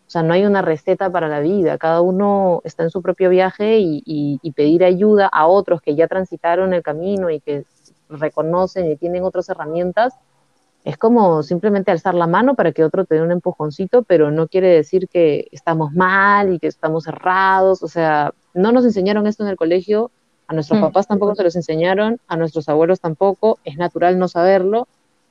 o 0.07 0.11
sea, 0.11 0.23
no 0.23 0.35
hay 0.35 0.45
una 0.45 0.63
receta 0.63 1.11
para 1.11 1.27
la 1.29 1.41
vida, 1.41 1.79
cada 1.79 2.01
uno 2.01 2.61
está 2.65 2.85
en 2.85 2.91
su 2.91 3.03
propio 3.03 3.29
viaje 3.29 3.79
y, 3.81 4.53
pedir 4.55 4.85
ayuda 4.85 5.27
a 5.27 5.49
otros 5.49 5.83
que 5.83 5.97
ya 5.97 6.07
transitaron 6.07 6.73
el 6.73 6.83
camino 6.83 7.29
y 7.29 7.41
que 7.41 7.65
reconocen 8.09 8.91
y 8.91 8.97
tienen 8.97 9.25
otras 9.25 9.49
herramientas, 9.49 10.15
es 10.85 10.97
como 10.97 11.43
simplemente 11.43 11.91
alzar 11.91 12.15
la 12.15 12.29
mano 12.29 12.55
para 12.55 12.71
que 12.71 12.85
otro 12.85 13.05
te 13.05 13.17
dé 13.17 13.23
un 13.23 13.33
empujoncito, 13.33 14.05
pero 14.05 14.31
no 14.31 14.47
quiere 14.47 14.69
decir 14.69 15.09
que 15.09 15.49
estamos 15.51 15.93
mal 15.93 16.55
y 16.55 16.61
que 16.61 16.69
estamos 16.69 17.09
errados, 17.09 17.83
o 17.83 17.89
sea, 17.89 18.33
no 18.55 18.71
nos 18.71 18.85
enseñaron 18.85 19.27
esto 19.27 19.43
en 19.43 19.51
el 19.51 19.57
colegio, 19.57 20.13
a 20.47 20.55
nuestros 20.55 20.79
mm. 20.79 20.83
papás 20.83 21.09
tampoco 21.09 21.35
se 21.35 21.43
los 21.43 21.57
enseñaron, 21.57 22.21
a 22.29 22.37
nuestros 22.37 22.69
abuelos 22.69 23.01
tampoco, 23.01 23.59
es 23.65 23.77
natural 23.77 24.21
no 24.21 24.29
saberlo 24.29 24.87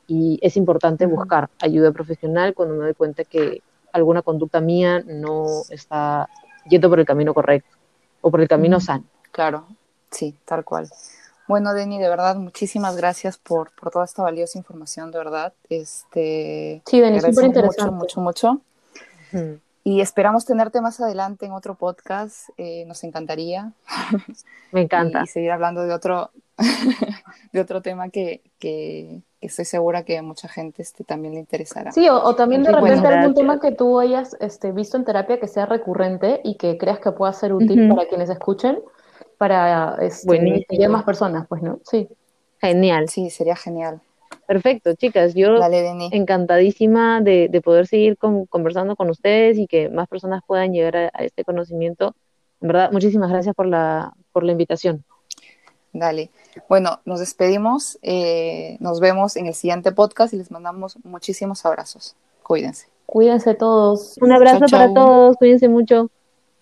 y 0.05 0.37
es 0.41 0.57
importante 0.57 1.05
buscar 1.05 1.49
ayuda 1.61 1.93
profesional 1.93 2.53
cuando 2.53 2.75
me 2.75 2.83
doy 2.83 2.93
cuenta 2.93 3.23
que 3.23 3.61
alguna 3.95 4.21
conducta 4.21 4.59
mía 4.59 5.01
no 5.05 5.45
está 5.69 6.29
yendo 6.69 6.89
por 6.89 6.99
el 6.99 7.05
camino 7.05 7.33
correcto 7.33 7.77
o 8.21 8.29
por 8.29 8.41
el 8.41 8.47
camino 8.47 8.79
sano. 8.79 9.05
Claro, 9.31 9.65
sí, 10.11 10.35
tal 10.45 10.63
cual. 10.63 10.89
Bueno, 11.47 11.73
Denny, 11.73 11.99
de 11.99 12.09
verdad, 12.09 12.35
muchísimas 12.35 12.97
gracias 12.97 13.37
por, 13.37 13.71
por 13.75 13.91
toda 13.91 14.05
esta 14.05 14.23
valiosa 14.23 14.57
información, 14.57 15.11
de 15.11 15.17
verdad. 15.17 15.53
Este, 15.69 16.81
sí, 16.85 16.99
Denny, 16.99 17.21
súper 17.21 17.45
interesante. 17.45 17.91
Mucho, 17.91 18.21
mucho, 18.21 18.61
mucho. 19.31 19.55
Y 19.83 20.01
esperamos 20.01 20.45
tenerte 20.45 20.81
más 20.81 20.99
adelante 20.99 21.45
en 21.45 21.51
otro 21.51 21.75
podcast. 21.75 22.49
Eh, 22.57 22.85
nos 22.87 23.03
encantaría. 23.03 23.71
Me 24.71 24.81
encanta. 24.81 25.21
y, 25.23 25.27
seguir 25.27 25.51
hablando 25.51 25.83
de 25.83 25.93
otro, 25.93 26.31
de 27.51 27.61
otro 27.61 27.81
tema 27.83 28.09
que, 28.09 28.41
que, 28.57 29.21
estoy 29.45 29.65
segura 29.65 30.03
que 30.03 30.17
a 30.17 30.21
mucha 30.21 30.47
gente 30.47 30.81
este, 30.81 31.03
también 31.03 31.33
le 31.33 31.39
interesará. 31.39 31.91
Sí, 31.91 32.07
o, 32.09 32.35
también 32.35 32.63
de 32.63 32.71
repente 32.71 33.07
algún 33.07 33.33
tema 33.33 33.59
que 33.59 33.71
tú 33.71 33.99
hayas 33.99 34.35
este, 34.39 34.71
visto 34.71 34.97
en 34.97 35.05
terapia 35.05 35.39
que 35.39 35.47
sea 35.47 35.65
recurrente 35.65 36.41
y 36.43 36.55
que 36.55 36.77
creas 36.77 36.99
que 36.99 37.11
pueda 37.11 37.33
ser 37.33 37.53
útil 37.53 37.89
para 37.89 38.07
quienes 38.07 38.29
escuchen, 38.29 38.79
para 39.37 39.97
este, 40.01 40.65
que 40.69 40.87
más 40.87 41.03
personas, 41.03 41.47
pues, 41.47 41.61
¿no? 41.61 41.79
Sí. 41.83 42.07
Genial. 42.59 43.09
Sí, 43.09 43.29
sería 43.29 43.55
genial. 43.55 44.01
Perfecto, 44.47 44.93
chicas. 44.93 45.33
Yo 45.33 45.57
encantadísima 46.11 47.21
de, 47.21 47.47
de, 47.49 47.61
poder 47.61 47.87
seguir 47.87 48.17
conversando 48.17 48.95
con 48.95 49.09
ustedes 49.09 49.57
y 49.57 49.67
que 49.67 49.89
más 49.89 50.07
personas 50.07 50.41
puedan 50.45 50.71
llegar 50.71 50.97
a, 50.97 51.11
a, 51.13 51.23
este 51.23 51.43
conocimiento. 51.43 52.15
En 52.61 52.67
verdad, 52.67 52.91
muchísimas 52.91 53.29
gracias 53.29 53.55
por 53.55 53.65
la, 53.65 54.13
por 54.31 54.43
la 54.43 54.51
invitación. 54.51 55.03
Dale. 55.95 56.29
Bueno, 56.67 56.99
nos 57.05 57.21
despedimos. 57.21 57.97
Eh, 58.01 58.75
nos 58.81 58.99
vemos 58.99 59.37
en 59.37 59.45
el 59.45 59.53
siguiente 59.53 59.93
podcast 59.93 60.33
y 60.33 60.37
les 60.37 60.51
mandamos 60.51 60.97
muchísimos 61.05 61.65
abrazos. 61.65 62.17
Cuídense. 62.43 62.87
Cuídense 63.05 63.53
todos. 63.53 64.17
Un 64.19 64.33
abrazo 64.33 64.65
para 64.69 64.93
todos. 64.93 65.37
Cuídense 65.37 65.69
mucho. 65.69 66.09